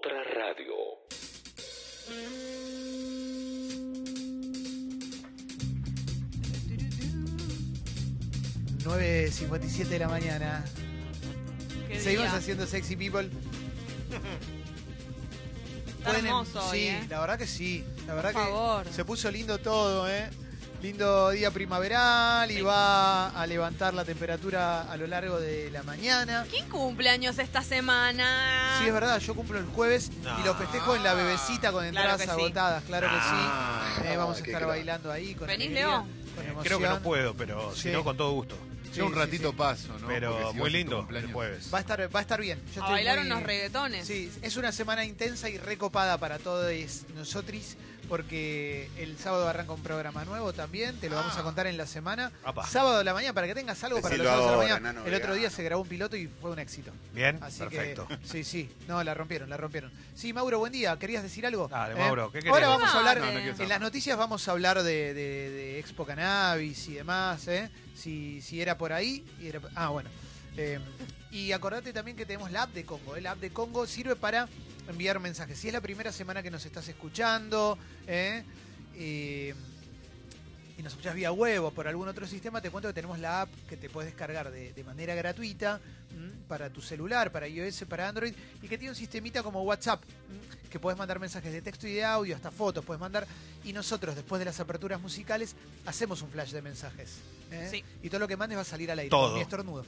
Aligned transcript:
otra 0.00 0.22
radio. 0.24 0.74
9.57 8.84 9.88
de 9.88 9.98
la 9.98 10.08
mañana. 10.08 10.64
Qué 11.88 12.00
Seguimos 12.00 12.28
día. 12.28 12.36
haciendo 12.38 12.66
Sexy 12.66 12.96
People. 12.96 13.30
Está 15.98 16.10
Pueden- 16.10 16.26
hermoso 16.26 16.64
hoy, 16.66 16.78
Sí, 16.78 16.86
¿eh? 16.86 17.06
la 17.10 17.20
verdad 17.20 17.38
que 17.38 17.46
sí. 17.46 17.84
La 18.06 18.14
verdad 18.14 18.32
Por 18.32 18.42
favor. 18.42 18.86
que 18.86 18.92
se 18.92 19.04
puso 19.04 19.30
lindo 19.30 19.58
todo, 19.58 20.08
¿eh? 20.10 20.30
Lindo 20.82 21.28
día 21.28 21.50
primaveral 21.50 22.50
y 22.50 22.62
va 22.62 23.28
a 23.28 23.46
levantar 23.46 23.92
la 23.92 24.02
temperatura 24.02 24.90
a 24.90 24.96
lo 24.96 25.06
largo 25.06 25.38
de 25.38 25.70
la 25.70 25.82
mañana. 25.82 26.46
¿Quién 26.48 26.70
cumpleaños 26.70 27.38
esta 27.38 27.62
semana? 27.62 28.78
Sí, 28.80 28.86
es 28.86 28.92
verdad, 28.94 29.18
yo 29.18 29.34
cumplo 29.34 29.58
el 29.58 29.66
jueves 29.66 30.10
y 30.40 30.42
lo 30.42 30.54
festejo 30.54 30.96
en 30.96 31.02
la 31.04 31.12
bebecita 31.12 31.70
con 31.70 31.86
Claro 31.90 32.12
entradas 32.14 32.28
agotadas, 32.28 32.82
claro 32.84 33.08
que 33.08 33.14
Ah, 33.18 33.94
sí. 34.00 34.02
Eh, 34.06 34.16
vamos 34.16 34.40
a 34.40 34.44
estar 34.44 34.66
bailando 34.66 35.12
ahí 35.12 35.34
con 35.34 35.48
¿Venís, 35.48 35.70
Leo? 35.70 36.06
con 36.34 36.44
Eh, 36.46 36.54
creo 36.62 36.78
que 36.78 36.88
no 36.88 37.00
puedo, 37.02 37.34
pero 37.34 37.74
Sí. 37.74 37.82
si 37.82 37.88
no, 37.90 38.02
con 38.02 38.16
todo 38.16 38.30
gusto. 38.32 38.56
Sí, 38.90 38.96
Yo 38.98 39.06
un 39.06 39.14
ratito 39.14 39.50
sí. 39.50 39.56
paso, 39.56 39.96
¿no? 40.00 40.08
Pero 40.08 40.50
si 40.50 40.56
muy 40.56 40.70
lindo 40.70 41.06
el 41.14 41.30
jueves. 41.32 41.68
Va 41.72 41.78
a 41.78 41.80
estar, 41.82 42.00
va 42.12 42.18
a 42.18 42.22
estar 42.22 42.40
bien. 42.40 42.58
Yo 42.74 42.80
A 42.82 42.86
estoy 42.86 42.90
bailar 42.94 43.18
muy- 43.18 43.26
unos 43.26 43.42
reggaetones. 43.44 44.04
Sí, 44.06 44.32
es 44.42 44.56
una 44.56 44.72
semana 44.72 45.04
intensa 45.04 45.48
y 45.50 45.58
recopada 45.58 46.16
para 46.18 46.38
todos 46.38 46.72
nosotros 47.14 47.76
porque 48.10 48.90
el 48.98 49.16
sábado 49.18 49.48
arranca 49.48 49.72
un 49.72 49.82
programa 49.84 50.24
nuevo 50.24 50.52
también, 50.52 50.98
te 50.98 51.08
lo 51.08 51.14
vamos 51.14 51.36
a 51.38 51.44
contar 51.44 51.68
en 51.68 51.76
la 51.76 51.86
semana. 51.86 52.32
Apa. 52.44 52.66
Sábado 52.66 52.98
de 52.98 53.04
la 53.04 53.14
mañana 53.14 53.32
para 53.32 53.46
que 53.46 53.54
tengas 53.54 53.82
algo 53.84 54.00
para 54.02 54.16
los 54.16 54.26
Decilo 54.26 54.30
sábados 54.42 54.60
de 54.62 54.66
la 54.68 54.72
ahora, 54.74 54.80
mañana. 54.80 54.92
nano, 55.00 55.06
el 55.06 55.14
otro 55.14 55.34
día 55.34 55.48
se 55.48 55.62
grabó 55.62 55.82
un 55.82 55.88
piloto 55.88 56.16
y 56.16 56.26
fue 56.26 56.50
un 56.50 56.58
éxito. 56.58 56.90
Bien, 57.14 57.38
Así 57.40 57.60
perfecto. 57.60 58.08
que 58.08 58.18
sí, 58.26 58.42
sí, 58.42 58.68
no, 58.88 59.02
la 59.04 59.14
rompieron, 59.14 59.48
la 59.48 59.56
rompieron. 59.56 59.92
Sí, 60.16 60.32
Mauro, 60.32 60.58
buen 60.58 60.72
día, 60.72 60.98
¿querías 60.98 61.22
decir 61.22 61.46
algo? 61.46 61.66
Eh, 61.66 61.70
Dale, 61.70 61.94
Mauro, 61.94 62.32
¿qué 62.32 62.40
querés? 62.40 62.52
Ahora 62.52 62.66
vamos 62.68 62.90
a 62.92 62.98
hablar, 62.98 63.18
No, 63.20 63.26
no 63.26 63.30
quiero 63.32 63.46
en 63.50 63.54
saber. 63.54 63.68
las 63.68 63.80
noticias 63.80 64.18
vamos 64.18 64.48
a 64.48 64.50
hablar 64.50 64.82
de, 64.82 65.14
de- 65.14 65.50
de 65.50 65.78
Expo 65.78 66.04
Cannabis 66.04 66.88
y 66.88 66.94
demás, 66.94 67.46
¿eh? 67.46 67.70
Si, 67.94 68.42
si 68.42 68.60
era 68.60 68.76
por 68.76 68.92
ahí. 68.92 69.24
y 69.40 69.46
era- 69.46 69.60
ah, 69.76 69.90
bueno. 69.90 70.10
Eh, 70.56 70.80
y 71.30 71.52
acordate 71.52 71.92
también 71.92 72.16
que 72.16 72.26
tenemos 72.26 72.50
la 72.50 72.64
app 72.64 72.72
de 72.74 72.84
Congo. 72.84 73.14
¿eh? 73.14 73.20
La 73.20 73.30
app 73.32 73.38
de 73.38 73.50
Congo 73.50 73.86
sirve 73.86 74.16
para 74.16 74.48
enviar 74.88 75.20
mensajes. 75.20 75.58
Si 75.58 75.68
es 75.68 75.72
la 75.72 75.80
primera 75.80 76.12
semana 76.12 76.42
que 76.42 76.50
nos 76.50 76.64
estás 76.66 76.88
escuchando, 76.88 77.78
¿eh? 78.06 78.42
Eh, 78.94 79.54
y 80.80 80.82
nos 80.82 80.94
escuchás 80.94 81.14
vía 81.14 81.30
web 81.30 81.62
o 81.64 81.70
por 81.72 81.86
algún 81.86 82.08
otro 82.08 82.26
sistema, 82.26 82.62
te 82.62 82.70
cuento 82.70 82.88
que 82.88 82.94
tenemos 82.94 83.18
la 83.18 83.42
app 83.42 83.50
que 83.68 83.76
te 83.76 83.90
puedes 83.90 84.10
descargar 84.10 84.50
de, 84.50 84.72
de 84.72 84.84
manera 84.84 85.14
gratuita 85.14 85.78
¿m? 86.10 86.32
para 86.48 86.70
tu 86.70 86.80
celular, 86.80 87.30
para 87.30 87.46
iOS, 87.46 87.84
para 87.86 88.08
Android, 88.08 88.32
y 88.62 88.66
que 88.66 88.78
tiene 88.78 88.92
un 88.92 88.96
sistemita 88.96 89.42
como 89.42 89.62
WhatsApp, 89.62 90.02
¿m? 90.02 90.70
que 90.70 90.80
puedes 90.80 90.98
mandar 90.98 91.20
mensajes 91.20 91.52
de 91.52 91.60
texto 91.60 91.86
y 91.86 91.92
de 91.92 92.04
audio, 92.04 92.34
hasta 92.34 92.50
fotos 92.50 92.82
puedes 92.82 93.00
mandar, 93.00 93.26
y 93.62 93.74
nosotros 93.74 94.14
después 94.14 94.38
de 94.38 94.46
las 94.46 94.58
aperturas 94.58 94.98
musicales 95.02 95.54
hacemos 95.84 96.22
un 96.22 96.30
flash 96.30 96.52
de 96.52 96.62
mensajes. 96.62 97.18
¿eh? 97.50 97.68
Sí. 97.70 97.84
Y 98.02 98.08
todo 98.08 98.20
lo 98.20 98.28
que 98.28 98.38
mandes 98.38 98.56
va 98.56 98.62
a 98.62 98.64
salir 98.64 98.90
al 98.90 99.00
aire. 99.00 99.10
Todo. 99.10 99.34
mi 99.34 99.42
estornudo. 99.42 99.84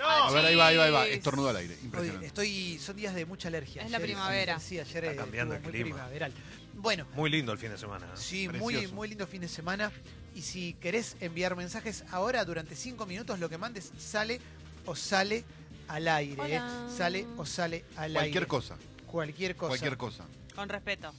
A 0.00 0.30
ver, 0.32 0.44
ahí 0.46 0.54
va, 0.54 0.66
ahí 0.68 0.76
va, 0.76 0.84
ahí 0.84 0.90
va. 0.92 1.06
Estornudo 1.06 1.48
al 1.48 1.56
aire. 1.56 1.74
Hoy 1.74 1.84
Impresionante. 1.84 2.26
estoy, 2.26 2.78
son 2.78 2.96
días 2.96 3.14
de 3.14 3.26
mucha 3.26 3.48
alergia. 3.48 3.82
Es 3.82 3.90
la 3.90 3.98
Ayer- 3.98 4.06
primavera. 4.08 4.60
Sí, 4.60 4.78
ayer 4.78 5.04
Está 5.04 5.22
cambiando 5.22 5.54
estuvo 5.54 5.68
el 5.70 5.74
muy 5.74 5.82
clima. 5.82 5.96
primaveral. 5.96 6.32
Bueno, 6.74 7.06
Muy 7.14 7.28
lindo 7.30 7.50
el 7.52 7.58
fin 7.58 7.70
de 7.70 7.78
semana. 7.78 8.06
¿eh? 8.06 8.10
Sí, 8.14 8.48
muy, 8.48 8.74
Precioso. 8.74 8.94
muy 8.94 9.08
lindo 9.08 9.26
fin 9.26 9.40
de 9.40 9.48
semana. 9.48 9.90
Y 10.34 10.42
si 10.42 10.74
querés 10.74 11.16
enviar 11.20 11.56
mensajes 11.56 12.04
ahora, 12.12 12.44
durante 12.44 12.76
cinco 12.76 13.04
minutos, 13.06 13.40
lo 13.40 13.48
que 13.48 13.58
mandes 13.58 13.90
sale 13.98 14.40
o 14.86 14.94
sale 14.94 15.44
al 15.88 16.06
aire. 16.06 16.34
¿eh? 16.54 16.60
Hola. 16.60 16.88
Sale 16.96 17.26
o 17.36 17.44
sale 17.44 17.84
al 17.96 18.12
Cualquier 18.12 18.36
aire. 18.36 18.46
cosa. 18.46 18.76
Cualquier 19.06 19.56
cosa. 19.56 19.68
Cualquier 19.70 19.96
cosa. 19.96 20.24
Con 20.54 20.68
respeto. 20.68 21.12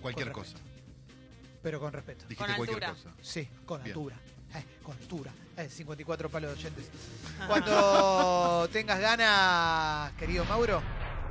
Cualquier 0.00 0.32
Con 0.32 0.44
cosa. 0.44 0.56
Pero 1.62 1.80
con 1.80 1.92
respeto. 1.92 2.24
Dijiste 2.28 2.46
Con 2.46 2.56
cualquier 2.56 2.84
altura. 2.84 3.10
cosa. 3.10 3.22
Sí, 3.22 3.48
con 3.66 3.82
Bien. 3.82 3.94
altura. 3.96 4.16
Eh, 4.54 4.64
con 4.82 4.96
altura. 4.96 5.32
Eh, 5.56 5.68
54 5.68 6.28
palos 6.28 6.50
de 6.52 6.56
oyentes. 6.58 6.90
Cuando 7.46 8.68
tengas 8.72 8.98
ganas, 9.00 10.12
querido 10.14 10.44
Mauro, 10.46 10.82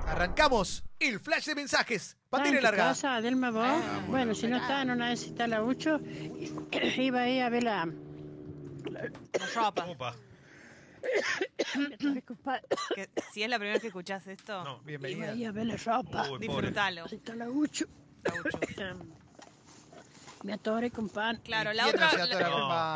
arrancamos 0.07 0.83
el 0.99 1.19
flash 1.19 1.45
de 1.47 1.55
mensajes. 1.55 2.17
Pantera 2.29 2.53
Ah, 2.53 2.55
¿en 2.55 2.59
tu 2.59 2.63
larga. 2.63 2.83
casa, 2.85 3.15
Adelma, 3.15 3.51
vos? 3.51 3.63
Ah, 3.65 3.77
bueno, 3.81 4.07
bueno. 4.07 4.35
si 4.35 4.47
no 4.47 4.57
está 4.57 4.81
en 4.81 4.91
una 4.91 5.09
vez 5.09 5.23
está 5.23 5.45
la 5.47 5.61
Ucho, 5.63 5.99
iba 6.97 7.21
ahí 7.21 7.39
a 7.39 7.49
ver 7.49 7.63
la... 7.63 7.85
La 8.85 9.45
ropa. 9.55 9.85
Opa. 9.85 10.15
Que 12.95 13.09
si 13.33 13.43
es 13.43 13.49
la 13.49 13.57
primera 13.57 13.73
vez 13.73 13.81
que 13.81 13.87
escuchás 13.89 14.25
esto, 14.27 14.63
No. 14.63 14.81
Iba 14.89 15.07
ahí 15.31 15.43
a 15.45 15.51
ver 15.51 15.65
la 15.65 15.75
ropa. 15.75 16.23
Uy, 16.31 16.47
pobre. 16.47 16.67
disfrútalo. 16.69 17.03
Ahí 17.03 17.15
está 17.17 17.35
la 17.35 17.49
Ucho. 17.49 17.85
Gaucho. 18.23 18.59
Me 20.43 20.53
atoré 20.53 20.91
con 20.91 21.07
pan. 21.07 21.39
Claro, 21.43 21.71
¿Y 21.71 21.75
la 21.75 21.87
otra, 21.87 22.11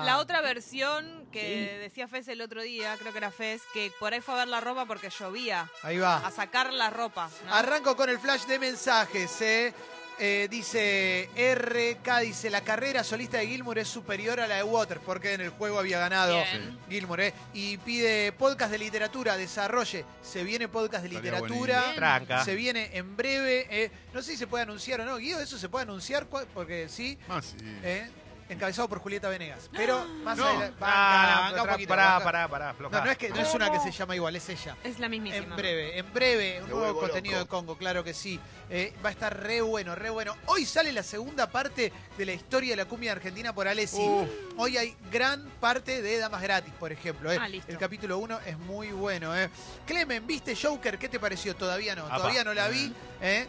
la, 0.03 0.18
otra 0.19 0.41
versión 0.41 1.28
que 1.31 1.78
decía 1.81 2.08
Fez 2.09 2.28
el 2.28 2.41
otro 2.41 2.62
día, 2.62 2.96
creo 3.00 3.13
que 3.13 3.18
era 3.19 3.31
Fez, 3.31 3.62
que 3.74 3.91
por 4.00 4.13
ahí 4.13 4.19
fue 4.19 4.35
a 4.35 4.40
ver 4.40 4.47
la 4.50 4.59
ropa 4.59 4.85
porque 4.85 5.09
llovía. 5.09 5.69
Ahí 5.81 5.97
va. 5.97 6.18
A 6.18 6.31
sacar 6.31 6.74
la 6.74 6.90
ropa. 6.90 7.30
¿no? 7.46 7.53
Arranco 7.53 7.96
con 7.96 8.09
el 8.09 8.19
flash 8.19 8.46
de 8.47 8.59
mensajes. 8.59 9.41
¿eh? 9.41 9.74
Eh, 10.19 10.47
dice 10.50 11.29
RK, 11.35 12.19
dice 12.22 12.50
la 12.50 12.61
carrera 12.61 13.03
solista 13.03 13.38
de 13.38 13.45
Gilmour 13.47 13.78
es 13.78 13.88
superior 13.88 14.39
a 14.39 14.47
la 14.47 14.55
de 14.55 14.63
Waters 14.63 15.00
porque 15.05 15.33
en 15.33 15.41
el 15.41 15.50
juego 15.50 15.78
había 15.78 16.00
ganado 16.00 16.35
Bien. 16.35 16.79
Gilmour. 16.89 17.22
¿eh? 17.22 17.33
Y 17.53 17.78
pide 17.78 18.31
podcast 18.31 18.72
de 18.72 18.79
literatura, 18.79 19.38
desarrolle. 19.38 20.05
Se 20.23 20.44
viene 20.44 20.67
podcast 20.69 21.03
de 21.03 21.09
Estaría 21.09 21.31
literatura. 21.33 21.73
buenísimo. 21.75 21.95
Tranca. 21.97 22.44
Se 22.45 22.55
viene 22.55 22.89
en 22.94 23.16
breve. 23.16 23.67
eh, 23.69 23.91
no 24.13 24.23
sé 24.23 24.31
si 24.31 24.38
se 24.38 24.47
puede 24.47 24.63
anunciar 24.63 25.01
o 25.01 25.05
no. 25.05 25.17
Guido, 25.17 25.39
eso 25.39 25.57
se 25.59 25.69
puede 25.69 25.83
anunciar 25.83 26.25
¿Cuál? 26.25 26.47
porque 26.51 26.89
sí. 26.89 27.17
Ah, 27.29 27.41
sí. 27.41 27.55
¿eh? 27.84 28.09
Encabezado 28.50 28.88
por 28.88 29.00
Julieta 29.00 29.28
Venegas. 29.30 29.69
Pero 29.75 30.06
más 30.24 30.38
No. 30.38 30.46
adelante. 30.47 30.78
Ah, 30.81 31.47
banca 31.50 31.63
un 31.63 31.69
poquito, 31.69 31.90
pará, 31.90 32.09
banca. 32.13 32.24
pará, 32.24 32.47
pará, 32.47 32.69
aflojá. 32.69 32.97
No, 33.00 33.06
no 33.06 33.12
es, 33.12 33.18
que, 33.18 33.30
no 33.30 33.40
es 33.41 33.53
una 33.53 33.69
que 33.72 33.80
se 33.80 33.91
llama 33.91 34.16
igual, 34.16 34.35
es 34.35 34.47
ella. 34.50 34.78
Es 34.84 35.00
la 35.00 35.09
mismísima. 35.09 35.44
En 35.46 35.56
breve, 35.56 35.97
en 36.00 36.13
breve, 36.13 36.58
un 36.62 36.63
Me 36.63 36.69
nuevo 36.69 36.80
vuelvo 36.85 37.00
contenido 37.02 37.40
loco. 37.40 37.44
de 37.44 37.50
Congo, 37.50 37.78
claro 37.78 38.03
que 38.03 38.13
sí. 38.13 38.40
Eh, 38.69 38.94
va 39.06 39.09
a 39.09 39.12
estar 39.12 39.38
re 39.44 39.62
bueno, 39.62 39.96
re 39.96 40.09
bueno. 40.09 40.35
Hoy 40.46 40.66
sale 40.66 40.91
la 40.94 41.03
segunda 41.03 41.50
parte 41.52 41.91
de 42.18 42.25
la 42.25 42.34
historia 42.34 42.72
de 42.72 42.78
la 42.78 42.85
cumbia 42.85 43.12
argentina 43.12 43.53
por 43.53 43.68
Alessi. 43.68 43.97
Uf. 44.02 44.30
Hoy 44.58 44.78
hay 44.78 44.96
gran 45.12 45.44
parte 45.59 46.02
de 46.02 46.18
Damas 46.18 46.41
Gratis, 46.41 46.74
por 46.79 46.91
ejemplo. 46.91 47.31
eh. 47.31 47.38
Ah, 47.40 47.50
listo. 47.50 47.72
El 47.72 47.78
capítulo 47.78 48.18
1 48.18 48.40
es 48.46 48.58
muy 48.59 48.88
bueno. 48.94 49.35
Eh. 49.38 49.50
Clemen, 49.85 50.25
¿viste 50.25 50.56
Joker? 50.56 50.97
¿Qué 50.97 51.09
te 51.09 51.19
pareció? 51.19 51.56
Todavía 51.56 51.96
no, 51.96 52.06
Apa. 52.06 52.16
todavía 52.18 52.44
no 52.46 52.53
la 52.53 52.68
vi. 52.69 52.94
eh. 53.22 53.46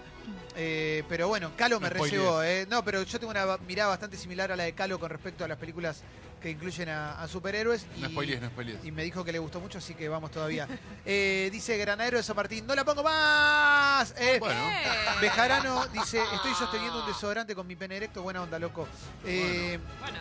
Eh, 0.57 1.03
pero 1.09 1.29
bueno, 1.29 1.53
Calo 1.57 1.79
me 1.81 1.89
No 1.89 1.95
recebó. 1.95 2.43
Eh. 2.43 2.67
No, 2.69 2.85
pero 2.85 3.03
yo 3.03 3.19
tengo 3.21 3.31
una 3.31 3.57
mirada 3.67 3.91
bastante 3.91 4.17
similar 4.17 4.51
a 4.53 4.57
la 4.57 4.65
de 4.65 4.73
Calo 4.73 4.99
con 4.99 5.11
respecto 5.11 5.45
a 5.45 5.49
las 5.49 5.59
películas 5.59 6.03
que 6.43 6.51
incluyen 6.51 6.89
a, 6.89 7.21
a 7.21 7.27
superhéroes. 7.29 7.87
No 7.99 8.09
y- 8.09 8.13
spoilees, 8.13 8.41
no 8.41 8.49
spoilees. 8.49 8.85
y 8.85 8.93
me 8.93 9.03
dijo 9.03 9.25
que 9.25 9.33
le 9.33 9.39
gustó 9.41 9.61
mucho, 9.61 9.79
así 9.79 9.95
que 9.95 10.09
vamos 10.09 10.31
todavía. 10.31 10.67
Eh, 11.11 11.49
dice 11.51 11.77
Granadero 11.79 12.19
de 12.19 12.23
San 12.23 12.37
Martín, 12.37 12.67
no 12.67 12.75
la 12.75 12.85
pongo 12.85 13.03
más. 13.03 14.15
Eh, 14.19 14.37
Bueno. 14.39 14.61
Eh. 14.69 14.85
Bejarano 15.23 15.87
dice, 15.89 16.21
estoy 16.35 16.53
sosteniendo 16.55 17.01
un 17.01 17.07
desodorante 17.07 17.55
con 17.55 17.67
mi 17.67 17.77
pene 17.77 17.97
erecto. 17.97 18.23
Buena 18.23 18.43
onda, 18.43 18.59
loco. 18.59 18.87
Eh, 19.25 19.79
Bueno. 20.01 20.19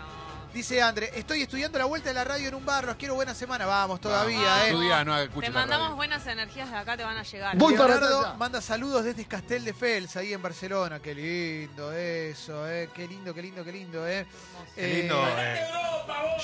Dice 0.57 0.81
André, 0.81 1.11
estoy 1.13 1.43
estudiando 1.43 1.77
la 1.77 1.85
vuelta 1.85 2.09
de 2.09 2.15
la 2.15 2.23
radio 2.23 2.47
en 2.47 2.55
un 2.55 2.65
bar, 2.65 2.83
los 2.83 2.95
quiero 2.95 3.13
buena 3.13 3.35
semana. 3.35 3.67
Vamos, 3.67 4.01
todavía, 4.01 4.39
Vamos. 4.39 4.63
eh. 4.63 4.67
Estudia, 4.69 5.05
no 5.05 5.15
escuches 5.19 5.49
Te 5.49 5.53
la 5.53 5.59
mandamos 5.59 5.83
radio. 5.89 5.95
buenas 5.97 6.25
energías 6.25 6.71
de 6.71 6.77
acá, 6.77 6.97
te 6.97 7.03
van 7.03 7.15
a 7.15 7.21
llegar. 7.21 7.55
Voy 7.57 7.75
para 7.75 7.89
Leonardo 7.93 8.19
allá. 8.25 8.33
manda 8.33 8.59
saludos 8.59 9.03
desde 9.05 9.23
Castel 9.25 9.63
de 9.63 9.73
Fels, 9.75 10.15
ahí 10.15 10.33
en 10.33 10.41
Barcelona. 10.41 10.99
Qué 10.99 11.13
lindo 11.13 11.91
eso, 11.93 12.67
eh. 12.67 12.89
Qué 12.91 13.07
lindo, 13.07 13.35
qué 13.35 13.41
lindo, 13.43 13.63
qué 13.63 13.71
lindo, 13.71 14.07
eh. 14.07 14.25
Qué 14.73 14.87
lindo. 15.01 15.27
Eh, 15.27 15.59
eh. 15.59 15.67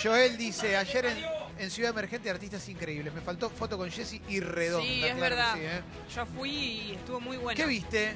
Joel 0.04 0.38
dice, 0.38 0.78
ayer 0.78 1.06
en, 1.08 1.26
en 1.58 1.72
Ciudad 1.72 1.90
Emergente 1.90 2.30
artistas 2.30 2.70
increíbles. 2.70 3.12
Me 3.16 3.22
faltó 3.22 3.50
foto 3.50 3.80
con 3.80 3.90
Jessy 3.90 4.22
y 4.30 4.42
redonda. 4.42 4.86
Sí, 4.88 5.04
es 5.04 5.20
verdad. 5.20 5.54
sí, 5.56 5.62
eh. 5.64 5.82
Yo 6.16 6.26
fui 6.28 6.52
y 6.52 6.92
estuvo 7.00 7.20
muy 7.20 7.38
bueno. 7.38 7.58
¿Qué 7.58 7.66
viste? 7.66 8.16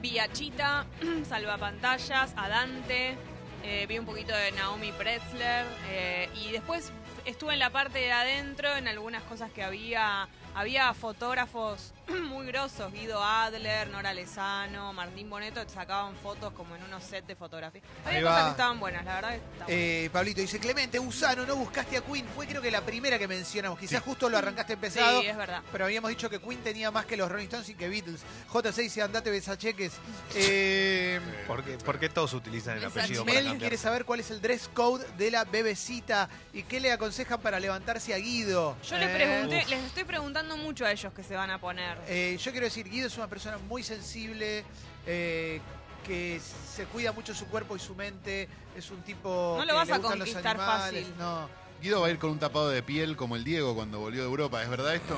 Vi 0.00 0.16
a 0.16 0.30
Chita, 0.30 0.86
Salvapantallas, 1.28 2.32
a 2.36 2.48
Dante, 2.48 3.16
eh, 3.64 3.86
vi 3.88 3.98
un 3.98 4.04
poquito 4.04 4.32
de 4.36 4.52
Naomi 4.52 4.92
Pretzler 4.92 5.64
eh, 5.88 6.28
y 6.34 6.52
después 6.52 6.92
estuve 7.24 7.54
en 7.54 7.58
la 7.58 7.70
parte 7.70 7.98
de 7.98 8.12
adentro 8.12 8.76
en 8.76 8.88
algunas 8.88 9.22
cosas 9.24 9.50
que 9.50 9.62
había. 9.62 10.28
Había 10.56 10.94
fotógrafos 10.94 11.92
muy 12.28 12.46
grosos, 12.46 12.92
Guido 12.92 13.24
Adler, 13.24 13.88
Nora 13.88 14.14
Lezano, 14.14 14.92
Martín 14.92 15.28
Boneto, 15.28 15.60
que 15.64 15.68
sacaban 15.68 16.14
fotos 16.14 16.52
como 16.52 16.76
en 16.76 16.84
unos 16.84 17.02
sets 17.02 17.26
de 17.26 17.34
fotografía. 17.34 17.82
Había 18.04 18.22
cosas 18.22 18.44
que 18.44 18.50
estaban 18.50 18.78
buenas, 18.78 19.04
la 19.04 19.14
verdad 19.16 19.30
que 19.30 19.36
estaban 19.36 19.66
Eh, 19.66 20.10
Pablito 20.12 20.40
dice, 20.42 20.60
Clemente, 20.60 21.00
Gusano, 21.00 21.44
no 21.44 21.56
buscaste 21.56 21.96
a 21.96 22.02
Queen. 22.02 22.24
Fue 22.36 22.46
creo 22.46 22.62
que 22.62 22.70
la 22.70 22.82
primera 22.82 23.18
que 23.18 23.26
mencionamos. 23.26 23.80
Quizás 23.80 23.98
Sí. 24.00 24.04
justo 24.08 24.28
lo 24.28 24.38
arrancaste 24.38 24.74
empezado. 24.74 25.20
Sí, 25.22 25.26
es 25.26 25.36
verdad. 25.36 25.60
Pero 25.72 25.86
habíamos 25.86 26.10
dicho 26.10 26.30
que 26.30 26.40
Queen 26.40 26.62
tenía 26.62 26.92
más 26.92 27.04
que 27.04 27.16
los 27.16 27.28
Rolling 27.28 27.46
Stones 27.46 27.68
y 27.70 27.74
que 27.74 27.88
Beatles. 27.88 28.20
J6 28.52 28.74
dice, 28.76 29.02
andate 29.02 29.30
besacheques. 29.32 29.94
Eh, 30.36 31.20
¿Por 31.46 31.64
qué, 31.64 31.78
por 31.78 31.98
qué 31.98 32.08
todos 32.08 32.32
utilizan 32.34 32.76
el 32.78 32.84
apellido 32.84 33.24
Mel 33.24 33.56
quiere 33.58 33.76
saber 33.76 34.04
cuál 34.04 34.20
es 34.20 34.30
el 34.30 34.40
dress 34.40 34.68
code 34.72 35.04
de 35.16 35.30
la 35.30 35.44
bebecita 35.44 36.28
y 36.52 36.62
qué 36.64 36.80
le 36.80 36.92
aconsejan 37.14 37.40
para 37.40 37.60
levantarse 37.60 38.12
a 38.12 38.18
Guido. 38.18 38.76
Yo 38.82 38.98
les 38.98 39.08
Eh, 39.08 39.14
pregunté, 39.14 39.58
Uf. 39.62 39.68
les 39.70 39.84
estoy 39.84 40.04
preguntando 40.04 40.56
mucho 40.56 40.84
a 40.84 40.90
ellos 40.90 41.12
que 41.12 41.22
se 41.22 41.36
van 41.36 41.48
a 41.50 41.60
poner. 41.60 41.96
Eh, 42.08 42.36
yo 42.40 42.50
quiero 42.50 42.64
decir, 42.66 42.88
Guido 42.88 43.06
es 43.06 43.16
una 43.16 43.28
persona 43.28 43.56
muy 43.58 43.82
sensible, 43.84 44.64
eh, 45.06 45.60
que 46.04 46.40
se 46.74 46.84
cuida 46.86 47.12
mucho 47.12 47.32
su 47.32 47.46
cuerpo 47.46 47.76
y 47.76 47.78
su 47.78 47.94
mente. 47.94 48.48
Es 48.76 48.90
un 48.90 49.00
tipo. 49.02 49.54
No 49.58 49.64
lo 49.64 49.70
que 49.70 49.72
vas 49.74 49.88
le 49.88 49.94
a 49.94 49.98
gustan 49.98 50.18
los 50.18 50.28
conquistar 50.28 50.56
animales, 50.56 51.04
fácil. 51.06 51.14
No, 51.18 51.48
Guido 51.80 52.00
va 52.00 52.08
a 52.08 52.10
ir 52.10 52.18
con 52.18 52.30
un 52.30 52.38
tapado 52.40 52.68
de 52.68 52.82
piel 52.82 53.16
como 53.16 53.36
el 53.36 53.44
Diego 53.44 53.74
cuando 53.76 54.00
volvió 54.00 54.22
de 54.22 54.28
Europa, 54.28 54.60
¿es 54.62 54.68
verdad 54.68 54.94
esto? 54.96 55.16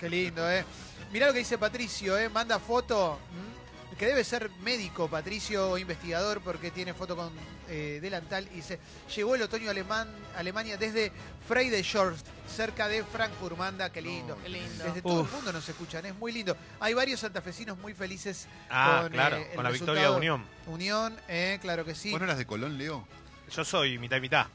qué 0.00 0.08
lindo, 0.08 0.50
¿eh? 0.50 0.64
Mirá 1.12 1.26
lo 1.26 1.32
que 1.34 1.40
dice 1.40 1.58
Patricio, 1.58 2.16
¿eh? 2.18 2.28
Manda 2.30 2.58
foto. 2.58 3.18
¿m? 3.30 3.56
Que 3.98 4.06
debe 4.06 4.24
ser 4.24 4.50
médico, 4.62 5.08
Patricio, 5.08 5.70
o 5.70 5.78
investigador, 5.78 6.42
porque 6.42 6.70
tiene 6.70 6.92
foto 6.92 7.16
con 7.16 7.30
eh, 7.68 7.98
delantal. 8.02 8.46
Y 8.52 8.56
dice: 8.56 8.78
Llegó 9.14 9.34
el 9.34 9.42
otoño 9.42 9.70
alemán, 9.70 10.08
Alemania 10.36 10.76
desde 10.76 11.12
Friedrichshaus, 11.48 12.20
cerca 12.46 12.88
de 12.88 13.02
Frankfurt. 13.04 13.56
Manda, 13.56 13.90
qué 13.90 14.02
lindo. 14.02 14.36
Qué 14.42 14.50
lindo. 14.50 14.84
Desde 14.84 15.00
todo 15.00 15.22
el 15.22 15.30
mundo 15.30 15.50
nos 15.50 15.66
escuchan, 15.66 16.04
es 16.04 16.14
muy 16.14 16.30
lindo. 16.32 16.54
Hay 16.78 16.92
varios 16.92 17.20
santafesinos 17.20 17.78
muy 17.78 17.94
felices 17.94 18.46
Ah, 18.68 18.98
con, 19.04 19.12
claro, 19.12 19.36
eh, 19.36 19.46
el 19.50 19.54
con 19.56 19.64
la 19.64 19.70
victoria 19.70 20.02
de. 20.10 20.16
Unión. 20.16 20.44
Unión, 20.66 21.16
eh, 21.28 21.58
claro 21.62 21.84
que 21.86 21.94
sí. 21.94 22.10
¿Vos 22.10 22.20
no 22.20 22.26
eras 22.26 22.36
de 22.38 22.44
Colón, 22.46 22.76
Leo? 22.76 23.08
Yo 23.50 23.64
soy 23.64 23.98
mitad 23.98 24.18
y 24.18 24.20
mitad. 24.20 24.46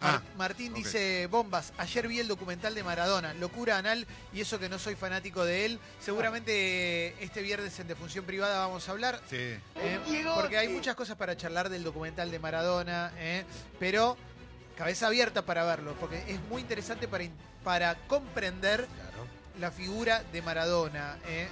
Mar- 0.00 0.22
Ah, 0.22 0.22
Martín 0.36 0.74
dice, 0.74 1.26
bombas, 1.30 1.72
ayer 1.78 2.06
vi 2.06 2.20
el 2.20 2.28
documental 2.28 2.74
de 2.74 2.82
Maradona, 2.84 3.32
locura 3.34 3.78
anal, 3.78 4.06
y 4.32 4.40
eso 4.42 4.58
que 4.58 4.68
no 4.68 4.78
soy 4.78 4.94
fanático 4.94 5.44
de 5.44 5.64
él. 5.64 5.80
Seguramente 6.00 7.08
eh, 7.08 7.14
este 7.20 7.40
viernes 7.42 7.78
en 7.80 7.88
Defunción 7.88 8.24
Privada 8.24 8.58
vamos 8.66 8.86
a 8.88 8.92
hablar, 8.92 9.20
Sí. 9.30 9.36
eh, 9.36 10.00
porque 10.34 10.58
hay 10.58 10.68
muchas 10.68 10.94
cosas 10.96 11.16
para 11.16 11.36
charlar 11.36 11.70
del 11.70 11.82
documental 11.82 12.30
de 12.30 12.38
Maradona, 12.38 13.10
eh, 13.16 13.44
pero 13.80 14.16
cabeza 14.76 15.06
abierta 15.06 15.42
para 15.42 15.64
verlo, 15.64 15.94
porque 15.98 16.22
es 16.28 16.40
muy 16.50 16.60
interesante 16.60 17.08
para, 17.08 17.24
para 17.64 17.94
comprender 18.06 18.86
Claro. 18.86 19.26
la 19.58 19.70
figura 19.70 20.22
de 20.32 20.42
Maradona. 20.42 21.16
eh. 21.26 21.48